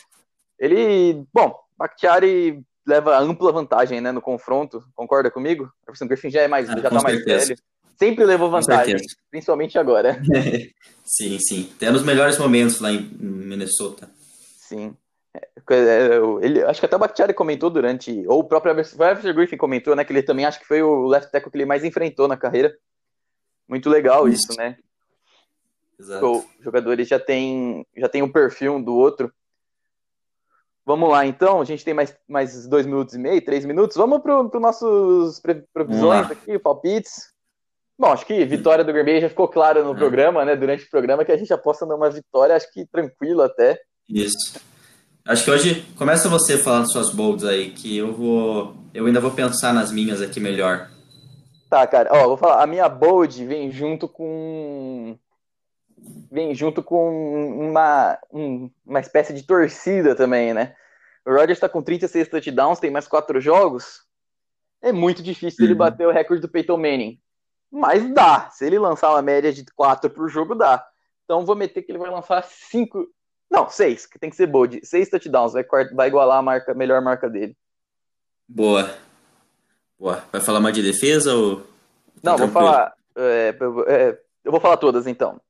Ele, 0.59 1.25
bom, 1.33 1.59
Bakhtiari 1.77 2.63
leva 2.87 3.19
ampla 3.19 3.53
vantagem, 3.53 4.01
né, 4.01 4.13
no 4.13 4.23
confronto. 4.23 4.85
Concorda 4.95 5.31
comigo? 5.31 5.71
O 5.89 6.07
Griffin 6.07 6.31
já 6.31 6.43
é 6.43 6.49
mais, 6.49 6.69
ah, 6.71 6.79
já 6.79 6.91
tá 6.91 7.03
mais 7.03 7.25
velho. 7.25 7.57
Sempre 7.99 8.25
levou 8.25 8.51
vantagem, 8.51 8.97
principalmente 9.31 9.79
agora. 9.79 10.23
sim, 11.05 11.39
sim. 11.39 11.71
Até 11.77 11.91
nos 11.91 12.03
melhores 12.03 12.39
momentos 12.39 12.81
lá 12.81 12.93
em 12.93 13.01
Minnesota. 13.19 14.09
Sim. 14.59 14.95
É, 15.71 16.19
ele, 16.43 16.63
acho 16.63 16.81
que 16.81 16.87
até 16.87 16.97
o 16.97 16.99
Bakhtiari 16.99 17.35
comentou 17.35 17.69
durante, 17.71 18.25
ou 18.27 18.41
o 18.41 18.45
próprio 18.45 18.71
Everson 18.71 19.33
Griffin 19.35 19.57
comentou, 19.57 19.97
né, 19.97 20.05
que 20.05 20.13
ele 20.13 20.23
também 20.23 20.45
acho 20.45 20.61
que 20.61 20.67
foi 20.67 20.83
o 20.83 21.07
left 21.07 21.31
tackle 21.31 21.51
que 21.51 21.59
ele 21.59 21.67
mais 21.67 21.85
enfrentou 21.85 22.29
na 22.29 22.37
carreira. 22.37 22.75
Muito 23.69 23.91
legal 23.91 24.29
isso, 24.29 24.51
isso 24.51 24.59
né? 24.61 24.77
Exato. 25.99 26.45
Os 26.59 26.65
jogadores 26.65 27.09
já 27.09 27.19
tem 27.19 27.87
já 27.97 28.09
tem 28.09 28.23
um 28.23 28.31
perfil 28.31 28.75
um 28.75 28.83
do 28.83 28.95
outro. 28.95 29.33
Vamos 30.85 31.11
lá, 31.11 31.27
então. 31.27 31.61
A 31.61 31.65
gente 31.65 31.85
tem 31.85 31.93
mais, 31.93 32.17
mais 32.29 32.67
dois 32.69 32.87
minutos 32.87 33.15
e 33.15 33.19
meio, 33.19 33.45
três 33.45 33.65
minutos. 33.65 33.97
Vamos 33.97 34.21
para 34.23 34.41
os 34.41 34.61
nossos 34.61 35.41
previsões 35.73 36.31
aqui, 36.31 36.59
palpites. 36.61 37.35
Bom, 37.99 38.13
acho 38.13 38.27
que 38.27 38.45
vitória 38.45 38.85
do 38.85 38.93
Green 38.93 39.05
Bay 39.05 39.21
já 39.21 39.29
ficou 39.29 39.49
claro 39.49 39.83
no 39.83 39.95
é. 39.95 39.97
programa, 39.97 40.45
né? 40.45 40.55
Durante 40.55 40.85
o 40.85 40.91
programa, 40.91 41.25
que 41.25 41.33
a 41.33 41.37
gente 41.37 41.53
aposta 41.53 41.85
numa 41.87 42.11
vitória, 42.11 42.55
acho 42.55 42.71
que 42.71 42.87
tranquila 42.87 43.47
até. 43.47 43.81
Isso. 44.09 44.61
Acho 45.25 45.45
que 45.45 45.51
hoje 45.51 45.83
começa 45.97 46.29
você 46.29 46.57
falando 46.57 46.93
suas 46.93 47.11
bolds 47.11 47.45
aí, 47.45 47.71
que 47.71 47.97
eu 47.97 48.13
vou. 48.13 48.77
Eu 48.95 49.07
ainda 49.07 49.21
vou 49.21 49.33
pensar 49.33 49.75
nas 49.75 49.91
minhas 49.91 50.23
aqui 50.23 50.39
melhor. 50.39 50.89
Tá, 51.69 51.85
cara. 51.87 52.11
Ó, 52.13 52.29
vou 52.29 52.37
falar. 52.37 52.63
A 52.63 52.67
minha 52.67 52.89
bold 52.89 53.45
vem 53.45 53.73
junto 53.73 54.07
com. 54.07 55.19
Vem 56.31 56.55
junto 56.55 56.83
com 56.83 57.69
uma, 57.69 58.19
um, 58.33 58.71
uma 58.85 59.01
espécie 59.01 59.33
de 59.33 59.43
torcida 59.43 60.15
também, 60.15 60.53
né? 60.53 60.75
O 61.25 61.33
Rodgers 61.33 61.59
tá 61.59 61.69
com 61.69 61.83
36 61.83 62.29
touchdowns, 62.29 62.79
tem 62.79 62.91
mais 62.91 63.09
quatro 63.09 63.41
jogos. 63.41 64.03
É 64.83 64.93
muito 64.93 65.23
difícil 65.23 65.65
uhum. 65.65 65.71
ele 65.71 65.75
bater 65.75 66.07
o 66.07 66.13
recorde 66.13 66.43
do 66.43 66.49
Peyton 66.49 66.77
Manning. 66.77 67.21
Mas 67.71 68.09
dá. 68.13 68.49
Se 68.51 68.65
ele 68.65 68.79
lançar 68.79 69.11
uma 69.11 69.23
média 69.23 69.53
de 69.53 69.65
quatro 69.75 70.09
por 70.11 70.29
jogo, 70.29 70.55
dá. 70.55 70.87
Então 71.25 71.45
vou 71.45 71.57
meter 71.57 71.83
que 71.83 71.91
ele 71.91 71.99
vai 71.99 72.11
lançar 72.11 72.45
cinco, 72.45 73.07
não, 73.51 73.69
seis, 73.69 74.07
que 74.07 74.19
tem 74.19 74.31
que 74.31 74.37
ser 74.37 74.47
bold. 74.47 74.81
Seis 74.85 75.09
touchdowns, 75.09 75.53
vai, 75.53 75.65
vai 75.93 76.09
igualar 76.09 76.39
a 76.39 76.43
marca, 76.43 76.75
melhor 76.75 77.01
marca 77.01 77.29
dele. 77.29 77.57
Boa. 78.49 78.95
Boa. 79.99 80.23
Vai 80.31 80.41
falar 80.41 80.61
mais 80.61 80.75
de 80.75 80.83
defesa 80.83 81.35
ou. 81.35 81.67
Não, 82.23 82.37
vou 82.37 82.49
falar. 82.49 82.95
É, 83.17 83.55
é, 83.89 84.21
eu 84.45 84.53
vou 84.53 84.61
falar 84.61 84.77
todas 84.77 85.07
então. 85.07 85.41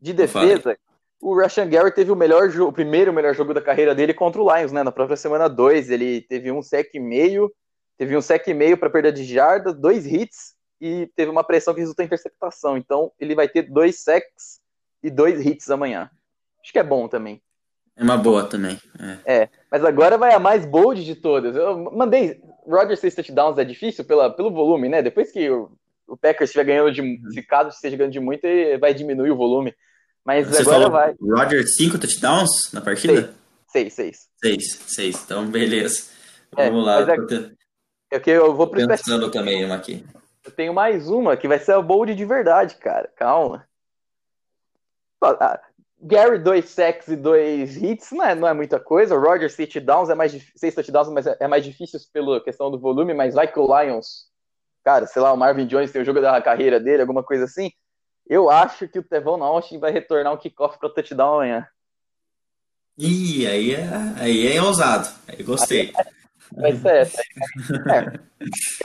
De 0.00 0.12
defesa, 0.12 0.78
o 1.20 1.34
Russian 1.34 1.68
Gary 1.68 1.92
teve 1.92 2.12
o 2.12 2.16
melhor 2.16 2.48
jogo, 2.50 2.70
o 2.70 2.72
primeiro 2.72 3.12
melhor 3.12 3.34
jogo 3.34 3.52
da 3.52 3.60
carreira 3.60 3.94
dele 3.94 4.14
contra 4.14 4.40
o 4.40 4.54
Lions, 4.54 4.72
né? 4.72 4.82
Na 4.82 4.92
própria 4.92 5.16
semana 5.16 5.48
2, 5.48 5.90
ele 5.90 6.20
teve 6.22 6.52
um 6.52 6.62
sec 6.62 6.94
e 6.94 7.00
meio, 7.00 7.52
teve 7.96 8.16
um 8.16 8.20
sec 8.20 8.46
e 8.46 8.54
meio 8.54 8.78
para 8.78 8.90
perda 8.90 9.12
de 9.12 9.24
jardas, 9.24 9.74
dois 9.74 10.06
hits 10.06 10.54
e 10.80 11.10
teve 11.16 11.30
uma 11.30 11.42
pressão 11.42 11.74
que 11.74 11.80
resultou 11.80 12.04
em 12.04 12.06
interceptação. 12.06 12.76
Então, 12.76 13.10
ele 13.18 13.34
vai 13.34 13.48
ter 13.48 13.62
dois 13.62 14.00
secs 14.00 14.60
e 15.02 15.10
dois 15.10 15.44
hits 15.44 15.70
amanhã. 15.70 16.08
Acho 16.62 16.72
que 16.72 16.78
é 16.78 16.84
bom 16.84 17.08
também. 17.08 17.42
É 17.96 18.02
uma 18.02 18.16
boa 18.16 18.44
também. 18.44 18.78
É. 19.26 19.42
é. 19.42 19.48
mas 19.70 19.84
agora 19.84 20.16
vai 20.16 20.32
a 20.32 20.38
mais 20.38 20.64
bold 20.64 21.04
de 21.04 21.16
todas. 21.16 21.56
Eu 21.56 21.90
mandei. 21.92 22.40
Roger 22.64 22.96
6 22.96 23.14
touchdowns 23.14 23.58
é 23.58 23.64
difícil 23.64 24.04
pela, 24.04 24.30
pelo 24.30 24.52
volume, 24.52 24.88
né? 24.88 25.02
Depois 25.02 25.32
que 25.32 25.50
o, 25.50 25.72
o 26.06 26.16
Packers 26.16 26.50
estiver 26.50 26.64
ganhando 26.64 26.92
de. 26.92 27.00
Uhum. 27.00 27.30
Se 27.32 27.42
caso 27.42 27.70
esteja 27.70 27.96
ganhando 27.96 28.12
de 28.12 28.20
muito, 28.20 28.42
vai 28.78 28.94
diminuir 28.94 29.30
o 29.30 29.36
volume. 29.36 29.74
Mas 30.28 30.46
Você 30.46 30.60
agora 30.60 30.90
vai. 30.90 31.14
Roger 31.22 31.66
5 31.66 31.98
touchdowns 31.98 32.70
na 32.70 32.82
partida? 32.82 33.32
6, 33.68 33.94
6. 33.94 34.28
6, 34.44 34.64
6. 34.86 35.24
Então, 35.24 35.46
beleza. 35.50 36.10
É, 36.54 36.68
Vamos 36.68 36.84
lá. 36.84 37.00
É, 37.00 38.16
é 38.16 38.20
que 38.20 38.28
eu 38.28 38.54
vou 38.54 38.66
Pensando 38.68 39.30
também 39.30 39.64
uma 39.64 39.76
aqui. 39.76 40.04
Eu 40.44 40.50
tenho 40.50 40.74
mais 40.74 41.08
uma 41.08 41.34
que 41.34 41.48
vai 41.48 41.58
ser 41.58 41.72
a 41.72 41.80
bold 41.80 42.14
de 42.14 42.26
verdade, 42.26 42.74
cara. 42.74 43.10
Calma. 43.16 43.66
Gary, 45.98 46.38
dois 46.38 46.66
sacks 46.66 47.08
e 47.08 47.16
dois 47.16 47.78
hits, 47.82 48.12
não 48.12 48.22
é, 48.22 48.34
não 48.34 48.46
é 48.46 48.52
muita 48.52 48.78
coisa. 48.78 49.14
O 49.14 49.18
Roger, 49.18 49.50
seis 49.50 49.72
touchdowns, 49.72 50.10
é 50.10 50.14
mais, 50.14 50.30
seis 50.54 50.74
touchdowns, 50.74 51.08
mas 51.08 51.26
é, 51.26 51.38
é 51.40 51.48
mais 51.48 51.64
difícil 51.64 51.98
pela 52.12 52.38
questão 52.44 52.70
do 52.70 52.78
volume, 52.78 53.14
mas 53.14 53.34
vai 53.34 53.50
que 53.50 53.58
o 53.58 53.80
Lions, 53.80 54.26
cara, 54.84 55.06
sei 55.06 55.22
lá, 55.22 55.32
o 55.32 55.38
Marvin 55.38 55.66
Jones 55.66 55.90
tem 55.90 56.02
o 56.02 56.04
jogo 56.04 56.20
da 56.20 56.38
carreira 56.42 56.78
dele, 56.78 57.00
alguma 57.00 57.22
coisa 57.22 57.44
assim. 57.44 57.72
Eu 58.28 58.50
acho 58.50 58.86
que 58.86 58.98
o 58.98 59.02
Tevon 59.02 59.42
Austin 59.42 59.78
vai 59.78 59.90
retornar 59.90 60.32
um 60.32 60.36
kickoff 60.36 60.78
para 60.78 60.90
touchdown 60.90 61.34
amanhã. 61.34 61.66
Ih, 62.98 63.46
aí 63.46 63.74
é, 63.74 63.88
aí 64.18 64.56
é 64.56 64.62
ousado. 64.62 65.08
Aí 65.26 65.42
gostei. 65.42 65.92
Vai 66.52 66.76
ser 66.76 66.96
essa. 66.96 67.22
É. 67.22 68.18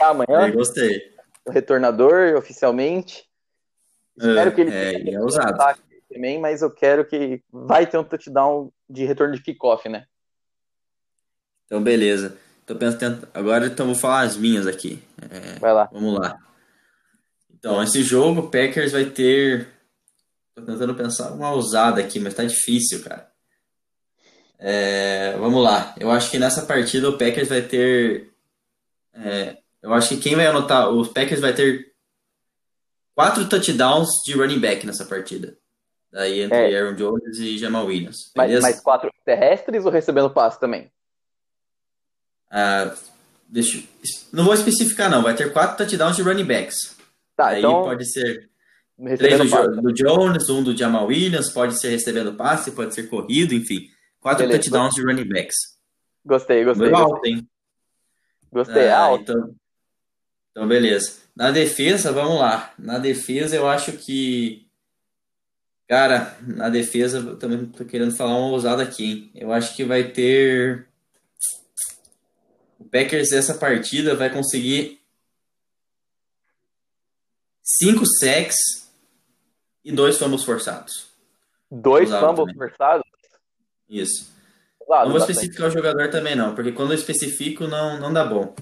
Amanhã. 0.00 0.44
Aí 0.44 0.52
gostei. 0.52 1.12
O 1.44 1.50
retornador, 1.50 2.36
oficialmente. 2.36 3.24
Espero 4.16 4.50
é, 4.50 4.52
que 4.52 4.60
ele 4.60 4.70
é, 4.70 5.14
é 5.14 5.20
ousado. 5.20 5.58
Também, 6.10 6.38
mas 6.38 6.62
eu 6.62 6.70
quero 6.70 7.04
que 7.04 7.42
vai 7.52 7.86
ter 7.86 7.98
um 7.98 8.04
touchdown 8.04 8.72
de 8.88 9.04
retorno 9.04 9.34
de 9.34 9.42
kickoff, 9.42 9.88
né? 9.88 10.06
Então, 11.66 11.82
beleza. 11.82 12.38
Tô 12.64 12.76
pensando, 12.76 13.28
agora 13.34 13.66
então 13.66 13.86
vou 13.86 13.94
falar 13.94 14.20
as 14.20 14.36
minhas 14.36 14.66
aqui. 14.66 15.02
É, 15.30 15.58
vai 15.58 15.72
lá. 15.74 15.88
Vamos 15.92 16.18
lá. 16.18 16.38
Então, 17.64 17.82
esse 17.82 18.02
jogo, 18.02 18.42
o 18.42 18.50
Packers 18.50 18.92
vai 18.92 19.06
ter. 19.06 19.66
Tô 20.54 20.60
tentando 20.60 20.94
pensar 20.94 21.30
uma 21.30 21.50
ousada 21.50 21.98
aqui, 21.98 22.20
mas 22.20 22.34
tá 22.34 22.44
difícil, 22.44 23.02
cara. 23.02 23.26
É, 24.58 25.34
vamos 25.38 25.64
lá. 25.64 25.94
Eu 25.98 26.10
acho 26.10 26.30
que 26.30 26.38
nessa 26.38 26.66
partida 26.66 27.08
o 27.08 27.16
Packers 27.16 27.48
vai 27.48 27.62
ter. 27.62 28.30
É, 29.14 29.56
eu 29.80 29.94
acho 29.94 30.10
que 30.10 30.18
quem 30.18 30.36
vai 30.36 30.46
anotar. 30.46 30.90
Os 30.90 31.08
Packers 31.08 31.40
vai 31.40 31.54
ter 31.54 31.90
quatro 33.14 33.48
touchdowns 33.48 34.10
de 34.26 34.34
running 34.34 34.60
back 34.60 34.86
nessa 34.86 35.06
partida. 35.06 35.56
Daí 36.12 36.42
entre 36.42 36.70
é. 36.70 36.78
Aaron 36.78 36.94
Jones 36.96 37.38
e 37.38 37.56
Jamal 37.56 37.86
Williams. 37.86 38.30
Mas, 38.36 38.60
mais 38.60 38.78
quatro 38.78 39.10
terrestres 39.24 39.86
ou 39.86 39.90
recebendo 39.90 40.28
passe 40.28 40.60
também? 40.60 40.92
Ah, 42.50 42.94
deixa, 43.48 43.82
não 44.30 44.44
vou 44.44 44.52
especificar 44.52 45.08
não, 45.10 45.22
vai 45.22 45.34
ter 45.34 45.50
quatro 45.50 45.78
touchdowns 45.78 46.16
de 46.16 46.22
running 46.22 46.44
backs. 46.44 46.93
Tá, 47.36 47.48
Aí 47.48 47.58
então... 47.58 47.82
pode 47.82 48.10
ser 48.10 48.48
três 49.16 49.38
do, 49.38 49.50
passe, 49.50 49.80
do, 49.80 49.92
Jones, 49.92 50.48
um 50.48 50.62
do 50.62 50.76
Jamal 50.76 51.06
Williams, 51.06 51.50
pode 51.50 51.78
ser 51.78 51.90
recebendo 51.90 52.34
passe, 52.34 52.70
pode 52.70 52.94
ser 52.94 53.04
corrido, 53.08 53.54
enfim. 53.54 53.88
Quatro 54.20 54.46
Beleza, 54.46 54.70
touchdowns 54.70 54.94
de 54.94 55.02
running 55.02 55.28
backs. 55.28 55.56
Gostei, 56.24 56.64
gostei. 56.64 56.86
Meu 56.86 56.96
alto, 56.96 57.26
hein? 57.26 57.46
Gostei, 58.52 58.88
ah, 58.88 58.98
alto. 58.98 59.22
Então, 59.32 59.54
então, 60.50 60.68
beleza. 60.68 61.24
Na 61.34 61.50
defesa, 61.50 62.12
vamos 62.12 62.38
lá. 62.38 62.72
Na 62.78 62.98
defesa, 62.98 63.56
eu 63.56 63.66
acho 63.68 63.92
que 63.92 64.64
Cara, 65.86 66.36
na 66.40 66.70
defesa, 66.70 67.18
eu 67.18 67.36
também 67.36 67.66
tô 67.66 67.84
querendo 67.84 68.16
falar 68.16 68.36
uma 68.38 68.48
ousada 68.48 68.82
aqui, 68.82 69.04
hein? 69.04 69.30
Eu 69.34 69.52
acho 69.52 69.76
que 69.76 69.84
vai 69.84 70.04
ter. 70.04 70.88
O 72.78 72.84
Packers, 72.84 73.32
essa 73.32 73.54
partida, 73.54 74.14
vai 74.14 74.30
conseguir 74.30 75.03
cinco 77.64 78.04
sacks 78.06 78.56
e 79.82 79.90
dois 79.90 80.18
fomos 80.18 80.44
forçados. 80.44 81.08
Dois 81.70 82.10
fumbles 82.10 82.54
forçados? 82.54 83.04
Isso. 83.88 84.32
Não 84.86 85.08
vou 85.08 85.16
especificar 85.16 85.68
o 85.68 85.70
jogador 85.70 86.10
também, 86.10 86.36
não, 86.36 86.54
porque 86.54 86.70
quando 86.70 86.92
eu 86.92 86.98
especifico 86.98 87.66
não, 87.66 87.98
não 87.98 88.12
dá 88.12 88.24
bom. 88.24 88.54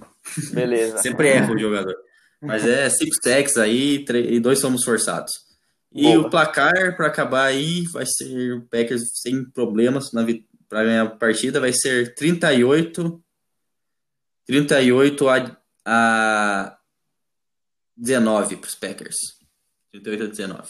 Beleza. 0.53 0.99
Sempre 1.03 1.29
erra 1.29 1.53
o 1.53 1.59
jogador. 1.59 1.97
Mas 2.41 2.67
é 2.67 2.89
cinco 2.89 3.15
sacks 3.23 3.57
aí 3.57 4.05
e 4.09 4.41
dois 4.41 4.61
fomos 4.61 4.85
forçados. 4.85 5.33
E 5.95 6.05
Boa. 6.05 6.27
o 6.27 6.31
placar, 6.31 6.97
para 6.97 7.07
acabar 7.07 7.45
aí, 7.45 7.85
vai 7.93 8.05
ser 8.07 8.55
o 8.55 8.63
Packers 8.63 9.03
sem 9.21 9.45
problemas 9.45 10.11
para 10.69 10.85
ganhar 10.85 11.03
a 11.03 11.11
partida, 11.11 11.61
vai 11.61 11.73
ser 11.73 12.15
38 12.15 13.23
38 14.47 15.29
a, 15.29 15.57
a 15.85 16.79
19 18.03 18.57
para 18.57 18.67
os 18.69 18.75
Packers. 18.75 19.17
38 19.93 20.25
a 20.25 20.27
19. 20.27 20.69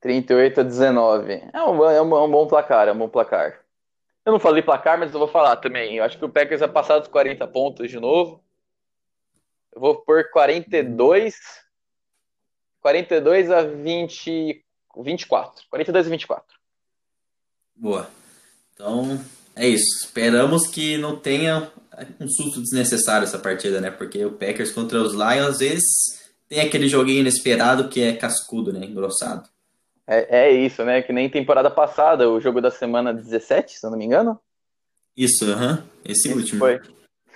38 0.00 0.60
a 0.60 0.64
19. 0.64 1.32
É 1.52 1.62
um, 1.62 1.84
é, 1.84 2.02
um, 2.02 2.16
é 2.16 2.22
um 2.22 2.30
bom 2.30 2.48
placar, 2.48 2.88
é 2.88 2.92
um 2.92 2.98
bom 2.98 3.08
placar. 3.08 3.60
Eu 4.26 4.32
não 4.32 4.40
falei 4.40 4.60
placar, 4.60 4.98
mas 4.98 5.12
eu 5.12 5.20
vou 5.20 5.28
falar 5.28 5.56
também. 5.56 5.96
Eu 5.96 6.04
acho 6.04 6.18
que 6.18 6.24
o 6.24 6.28
Packers 6.28 6.58
vai 6.58 6.68
passar 6.68 6.98
dos 6.98 7.06
40 7.06 7.46
pontos 7.46 7.88
de 7.88 8.00
novo. 8.00 8.42
Eu 9.72 9.80
vou 9.80 10.02
por 10.02 10.28
42. 10.30 11.36
42 12.80 13.50
a 13.52 13.62
20, 13.62 14.64
24. 14.96 15.64
42 15.70 16.06
a 16.06 16.10
24. 16.10 16.58
Boa. 17.76 18.10
Então, 18.74 19.24
é 19.54 19.68
isso. 19.68 20.04
Esperamos 20.04 20.66
que 20.66 20.98
não 20.98 21.16
tenha 21.16 21.70
um 22.20 22.28
susto 22.28 22.60
desnecessário 22.60 23.24
essa 23.24 23.38
partida, 23.38 23.80
né? 23.80 23.92
Porque 23.92 24.24
o 24.24 24.32
Packers 24.32 24.72
contra 24.72 25.00
os 25.00 25.12
Lions, 25.12 25.48
às 25.48 25.58
vezes, 25.58 26.17
tem 26.48 26.60
aquele 26.60 26.88
joguinho 26.88 27.20
inesperado 27.20 27.88
que 27.88 28.02
é 28.02 28.12
cascudo, 28.14 28.72
né? 28.72 28.84
Engrossado. 28.86 29.48
É, 30.06 30.46
é 30.46 30.52
isso, 30.52 30.82
né? 30.84 31.02
Que 31.02 31.12
nem 31.12 31.28
temporada 31.28 31.70
passada, 31.70 32.30
o 32.30 32.40
jogo 32.40 32.60
da 32.60 32.70
semana 32.70 33.12
17, 33.12 33.78
se 33.78 33.84
eu 33.86 33.90
não 33.90 33.98
me 33.98 34.06
engano. 34.06 34.40
Isso, 35.16 35.44
aham. 35.44 35.72
Uh 35.72 35.76
-huh. 35.76 35.82
Esse, 36.04 36.28
Esse 36.28 36.38
último. 36.38 36.60
Foi, 36.60 36.80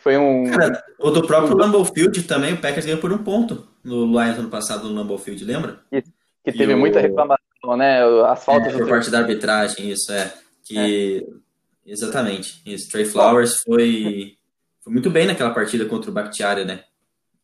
foi 0.03 0.17
um. 0.17 0.51
Cara, 0.51 0.83
o 0.99 1.11
do 1.11 1.27
próprio 1.27 1.57
Lambeau 1.57 1.85
Field 1.85 2.23
também, 2.23 2.55
o 2.55 2.61
Packers 2.61 2.87
ganhou 2.87 3.01
por 3.01 3.13
um 3.13 3.19
ponto 3.19 3.69
no 3.85 4.07
Lions 4.07 4.39
ano 4.39 4.49
passado 4.49 4.89
no 4.89 4.95
Lambeau 4.95 5.19
Field, 5.19 5.45
lembra? 5.45 5.81
Isso. 5.93 6.11
Que 6.45 6.53
teve 6.53 6.75
muita 6.75 7.01
reclamação, 7.01 7.77
né? 7.77 8.03
As 8.27 8.45
faltas 8.45 8.75
é, 8.75 8.79
por 8.79 8.89
parte 8.89 9.11
da 9.11 9.19
arbitragem, 9.19 9.91
isso, 9.91 10.11
é. 10.11 10.33
Que. 10.65 11.27
É. 11.29 11.43
Exatamente. 11.85 12.63
Isso. 12.65 12.89
Trey 12.91 13.05
Flowers 13.05 13.57
foi, 13.65 14.37
foi 14.81 14.93
muito 14.93 15.11
bem 15.11 15.27
naquela 15.27 15.51
partida 15.51 15.85
contra 15.85 16.11
o 16.11 16.15
Bakhtiari, 16.15 16.65
né? 16.65 16.85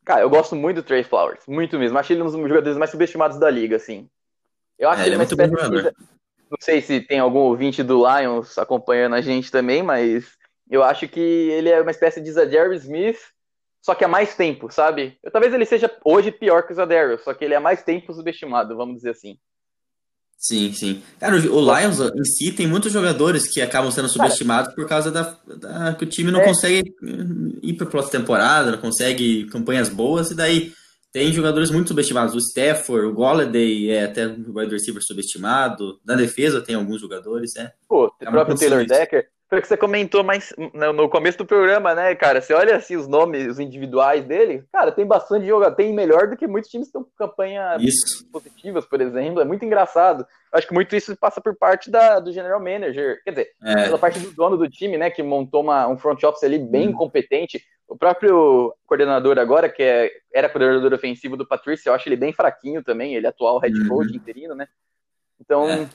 Cara, 0.08 0.22
eu 0.22 0.30
gosto 0.30 0.56
muito 0.56 0.76
do 0.76 0.82
Trey 0.82 1.04
Flowers, 1.04 1.42
muito 1.46 1.78
mesmo. 1.78 1.98
Achei 1.98 2.16
ele 2.16 2.22
um 2.22 2.30
dos 2.30 2.48
jogadores 2.48 2.78
mais 2.78 2.90
subestimados 2.90 3.38
da 3.38 3.50
liga, 3.50 3.76
assim. 3.76 4.08
Eu 4.78 4.88
acho 4.88 5.02
é, 5.02 5.04
ele, 5.04 5.10
ele 5.10 5.14
é 5.16 5.18
muito 5.18 5.36
bom 5.36 5.46
jogador. 5.46 5.94
Não 6.50 6.56
sei 6.58 6.80
se 6.80 7.02
tem 7.02 7.18
algum 7.18 7.40
ouvinte 7.40 7.82
do 7.82 8.06
Lions 8.08 8.56
acompanhando 8.56 9.16
a 9.16 9.20
gente 9.20 9.50
também, 9.50 9.82
mas 9.82 10.24
eu 10.70 10.82
acho 10.82 11.06
que 11.08 11.20
ele 11.20 11.68
é 11.68 11.82
uma 11.82 11.90
espécie 11.90 12.22
de 12.22 12.32
Zadarius 12.32 12.84
Smith, 12.84 13.18
só 13.82 13.94
que 13.94 14.02
há 14.02 14.08
mais 14.08 14.34
tempo, 14.34 14.72
sabe? 14.72 15.18
Eu, 15.22 15.30
talvez 15.30 15.52
ele 15.52 15.66
seja 15.66 15.94
hoje 16.02 16.32
pior 16.32 16.62
que 16.62 16.72
o 16.72 16.74
Zadarius, 16.74 17.22
só 17.22 17.34
que 17.34 17.44
ele 17.44 17.52
é 17.52 17.58
mais 17.58 17.82
tempo 17.82 18.14
subestimado, 18.14 18.78
vamos 18.78 18.96
dizer 18.96 19.10
assim. 19.10 19.38
Sim, 20.38 20.72
sim. 20.72 21.03
Cara, 21.18 21.35
o 21.37 21.61
Lions 21.61 21.98
em 21.98 22.24
si 22.24 22.53
tem 22.53 22.64
muitos 22.64 22.92
jogadores 22.92 23.53
que 23.53 23.61
acabam 23.61 23.90
sendo 23.90 24.09
subestimados 24.09 24.72
por 24.72 24.87
causa 24.87 25.11
da, 25.11 25.37
da, 25.44 25.94
que 25.94 26.05
o 26.05 26.09
time 26.09 26.31
não 26.31 26.40
é. 26.40 26.44
consegue 26.44 26.94
ir 27.61 27.74
para 27.74 27.87
a 27.88 27.90
próxima 27.90 28.20
temporada, 28.20 28.70
não 28.70 28.79
consegue 28.79 29.46
campanhas 29.46 29.88
boas, 29.88 30.31
e 30.31 30.37
daí 30.37 30.72
tem 31.12 31.33
jogadores 31.33 31.72
muito 31.72 31.88
subestimados. 31.88 32.37
O 32.37 32.38
Stafford, 32.38 33.07
o 33.07 33.14
Golladay 33.14 33.90
é 33.90 34.05
até 34.05 34.29
o 34.29 34.57
wide 34.57 34.72
receiver 34.72 35.03
subestimado. 35.03 35.98
Na 36.05 36.14
defesa 36.14 36.61
tem 36.61 36.77
alguns 36.77 37.01
jogadores, 37.01 37.55
né? 37.57 37.72
Pô, 37.88 38.07
o 38.07 38.12
é 38.20 38.31
próprio 38.31 38.57
Taylor 38.57 38.87
Decker. 38.87 39.29
Foi 39.48 39.58
o 39.58 39.62
que 39.62 39.68
você 39.68 39.78
comentou 39.78 40.22
mais 40.22 40.52
no 40.94 41.08
começo 41.08 41.38
do 41.38 41.46
programa, 41.46 41.94
né, 41.94 42.14
cara? 42.14 42.38
Você 42.38 42.52
olha 42.52 42.76
assim 42.76 42.96
os 42.96 43.08
nomes, 43.08 43.46
os 43.46 43.58
individuais 43.58 44.22
dele, 44.22 44.62
cara, 44.70 44.92
tem 44.92 45.06
bastante 45.06 45.46
jogador, 45.46 45.74
tem 45.74 45.90
melhor 45.90 46.28
do 46.28 46.37
que 46.37 46.46
muitos 46.46 46.70
times 46.70 46.88
que 46.88 46.90
estão 46.90 47.02
com 47.02 47.11
campanhas 47.16 47.82
positivas, 48.30 48.84
por 48.84 49.00
exemplo. 49.00 49.40
É 49.40 49.46
muito 49.46 49.64
engraçado. 49.64 50.26
Acho 50.52 50.68
que 50.68 50.74
muito 50.74 50.94
isso 50.94 51.16
passa 51.16 51.40
por 51.40 51.56
parte 51.56 51.90
da, 51.90 52.20
do 52.20 52.30
general 52.30 52.61
manager, 52.61 53.22
quer 53.24 53.30
dizer, 53.30 53.50
é. 53.64 53.84
pela 53.84 53.98
parte 53.98 54.18
do 54.18 54.30
dono 54.32 54.58
do 54.58 54.68
time, 54.68 54.98
né, 54.98 55.11
que 55.11 55.22
montou 55.22 55.62
uma, 55.62 55.88
um 55.88 55.96
front 55.96 56.22
office 56.24 56.44
ali 56.44 56.58
bem 56.58 56.90
hum. 56.90 56.92
competente. 56.92 57.64
O 57.88 57.96
próprio 57.96 58.74
coordenador 58.87 59.38
agora, 59.38 59.66
que 59.70 59.82
é, 59.82 60.11
era 60.30 60.50
coordenador 60.50 60.92
ofensivo 60.92 61.38
do 61.38 61.46
Patrício, 61.46 61.88
eu 61.88 61.94
acho 61.94 62.06
ele 62.06 62.16
bem 62.16 62.34
fraquinho 62.34 62.84
também, 62.84 63.14
ele 63.14 63.24
é 63.24 63.30
atual 63.30 63.58
head 63.61 63.74
uhum. 63.80 63.88
coach 63.88 64.11
uhum. 64.11 64.16
interino, 64.16 64.54
né? 64.54 64.68
Então, 65.40 65.66
é. 65.70 65.88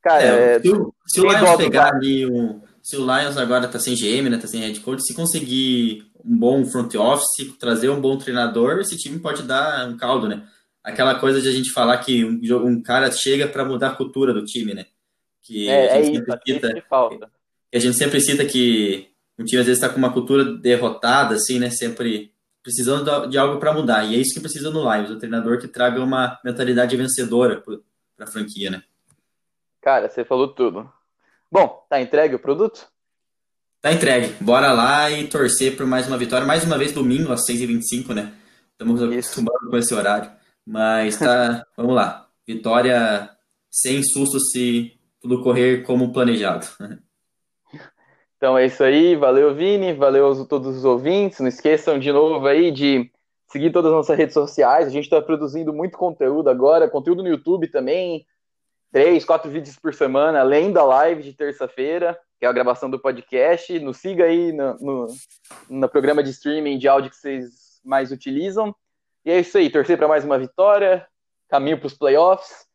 cara, 0.00 0.22
é, 0.22 0.54
é 0.54 0.60
se, 0.60 0.70
o, 0.70 0.94
se 1.04 1.20
o 1.20 1.28
Lions 1.28 1.56
pegar 1.56 1.92
ali 1.92 2.24
um 2.24 2.60
se 2.82 2.96
o 2.96 3.00
Lions 3.00 3.36
agora 3.36 3.66
está 3.66 3.78
sem 3.78 3.94
GM, 3.94 4.28
né, 4.28 4.38
tá 4.38 4.46
sem 4.46 4.60
head 4.60 4.80
coach, 4.80 5.02
se 5.02 5.14
conseguir 5.14 6.10
um 6.24 6.36
bom 6.36 6.64
front 6.64 6.94
office, 6.94 7.56
trazer 7.58 7.88
um 7.90 8.00
bom 8.00 8.16
treinador, 8.16 8.78
esse 8.78 8.96
time 8.96 9.18
pode 9.18 9.42
dar 9.42 9.88
um 9.88 9.96
caldo, 9.96 10.28
né? 10.28 10.46
Aquela 10.82 11.14
coisa 11.18 11.40
de 11.40 11.48
a 11.48 11.52
gente 11.52 11.72
falar 11.72 11.98
que 11.98 12.24
um, 12.24 12.40
um 12.66 12.82
cara 12.82 13.10
chega 13.10 13.46
para 13.46 13.64
mudar 13.64 13.88
a 13.88 13.94
cultura 13.94 14.32
do 14.32 14.44
time, 14.44 14.74
né? 14.74 14.86
Que 15.42 15.68
é, 15.68 15.92
a 15.92 16.02
gente 16.02 16.16
é 16.16 16.18
sempre 16.18 16.40
isso, 16.46 16.60
cita, 16.60 16.84
falta. 16.88 17.30
Que 17.70 17.76
a 17.76 17.80
gente 17.80 17.96
sempre 17.96 18.20
cita 18.20 18.44
que 18.44 19.08
um 19.38 19.44
time 19.44 19.60
às 19.60 19.66
vezes 19.66 19.82
está 19.82 19.92
com 19.92 19.98
uma 19.98 20.12
cultura 20.12 20.44
derrotada, 20.44 21.34
assim, 21.34 21.58
né? 21.58 21.70
Sempre 21.70 22.32
precisando 22.62 23.26
de 23.26 23.38
algo 23.38 23.58
para 23.58 23.72
mudar. 23.72 24.04
E 24.04 24.14
é 24.14 24.18
isso 24.18 24.34
que 24.34 24.40
precisa 24.40 24.70
no 24.70 24.90
Lions, 24.90 25.10
um 25.10 25.18
treinador 25.18 25.58
que 25.58 25.68
traga 25.68 26.02
uma 26.02 26.38
mentalidade 26.44 26.96
vencedora 26.96 27.62
para 27.62 28.24
a 28.24 28.30
franquia, 28.30 28.70
né? 28.70 28.82
Cara, 29.80 30.08
você 30.08 30.24
falou 30.24 30.48
tudo. 30.48 30.90
Bom, 31.50 31.84
tá 31.88 32.00
entregue 32.00 32.36
o 32.36 32.38
produto? 32.38 32.86
Tá 33.80 33.92
entregue. 33.92 34.34
Bora 34.40 34.72
lá 34.72 35.10
e 35.10 35.26
torcer 35.26 35.76
por 35.76 35.84
mais 35.84 36.06
uma 36.06 36.16
vitória. 36.16 36.46
Mais 36.46 36.62
uma 36.64 36.78
vez, 36.78 36.92
domingo, 36.92 37.32
às 37.32 37.44
6h25, 37.44 38.14
né? 38.14 38.32
Estamos 38.70 39.02
acostumados 39.02 39.68
com 39.68 39.76
esse 39.76 39.92
horário. 39.92 40.30
Mas 40.64 41.16
tá, 41.16 41.66
vamos 41.76 41.94
lá. 41.94 42.28
Vitória 42.46 43.28
sem 43.68 44.02
susto 44.02 44.38
se 44.38 44.96
tudo 45.20 45.42
correr 45.42 45.82
como 45.82 46.12
planejado. 46.12 46.66
Então 48.36 48.56
é 48.56 48.66
isso 48.66 48.84
aí. 48.84 49.16
Valeu, 49.16 49.52
Vini. 49.52 49.92
Valeu 49.92 50.30
a 50.30 50.44
todos 50.44 50.76
os 50.76 50.84
ouvintes. 50.84 51.40
Não 51.40 51.48
esqueçam 51.48 51.98
de 51.98 52.12
novo 52.12 52.46
aí 52.46 52.70
de 52.70 53.10
seguir 53.50 53.72
todas 53.72 53.90
as 53.90 53.96
nossas 53.96 54.16
redes 54.16 54.34
sociais. 54.34 54.86
A 54.86 54.90
gente 54.90 55.04
está 55.04 55.20
produzindo 55.20 55.72
muito 55.72 55.98
conteúdo 55.98 56.48
agora, 56.48 56.88
conteúdo 56.88 57.22
no 57.24 57.28
YouTube 57.28 57.66
também 57.66 58.24
três, 58.92 59.24
quatro 59.24 59.50
vídeos 59.50 59.76
por 59.76 59.94
semana, 59.94 60.40
além 60.40 60.72
da 60.72 60.84
live 60.84 61.22
de 61.22 61.32
terça-feira, 61.32 62.18
que 62.38 62.44
é 62.44 62.48
a 62.48 62.52
gravação 62.52 62.90
do 62.90 62.98
podcast. 62.98 63.78
Nos 63.78 63.98
siga 63.98 64.24
aí 64.24 64.52
no, 64.52 64.74
no, 64.80 65.06
no, 65.68 65.88
programa 65.88 66.22
de 66.22 66.30
streaming 66.30 66.78
de 66.78 66.88
áudio 66.88 67.10
que 67.10 67.16
vocês 67.16 67.80
mais 67.84 68.10
utilizam. 68.10 68.74
E 69.24 69.30
é 69.30 69.40
isso 69.40 69.58
aí, 69.58 69.70
torcer 69.70 69.96
para 69.96 70.08
mais 70.08 70.24
uma 70.24 70.38
vitória, 70.38 71.06
caminho 71.48 71.78
para 71.78 71.86
os 71.86 71.94
playoffs. 71.94 72.68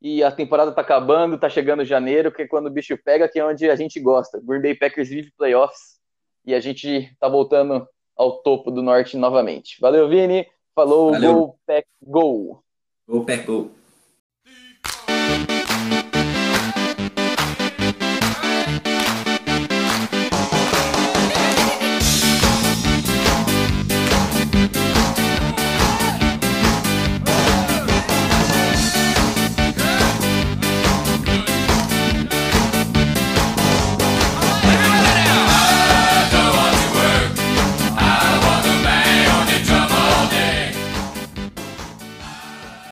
E 0.00 0.22
a 0.22 0.30
temporada 0.30 0.72
tá 0.72 0.82
acabando, 0.82 1.38
tá 1.38 1.48
chegando 1.48 1.84
janeiro, 1.84 2.30
que 2.30 2.42
é 2.42 2.46
quando 2.46 2.66
o 2.66 2.70
bicho 2.70 2.96
pega, 3.02 3.28
que 3.28 3.38
é 3.38 3.44
onde 3.44 3.68
a 3.68 3.74
gente 3.74 3.98
gosta. 3.98 4.40
Green 4.42 4.60
Bay 4.60 4.74
Packers 4.74 5.08
vive 5.08 5.32
playoffs 5.36 5.96
e 6.44 6.54
a 6.54 6.60
gente 6.60 7.14
tá 7.18 7.28
voltando 7.28 7.88
ao 8.14 8.42
topo 8.42 8.70
do 8.70 8.82
norte 8.82 9.16
novamente. 9.16 9.80
Valeu, 9.80 10.08
Vini. 10.08 10.46
Falou, 10.74 11.12
Valeu. 11.12 11.34
Go 11.34 11.58
Pack 11.66 11.88
Go. 12.02 12.62
Go 13.08 13.24
Pack 13.24 13.44
Go. 13.44 13.70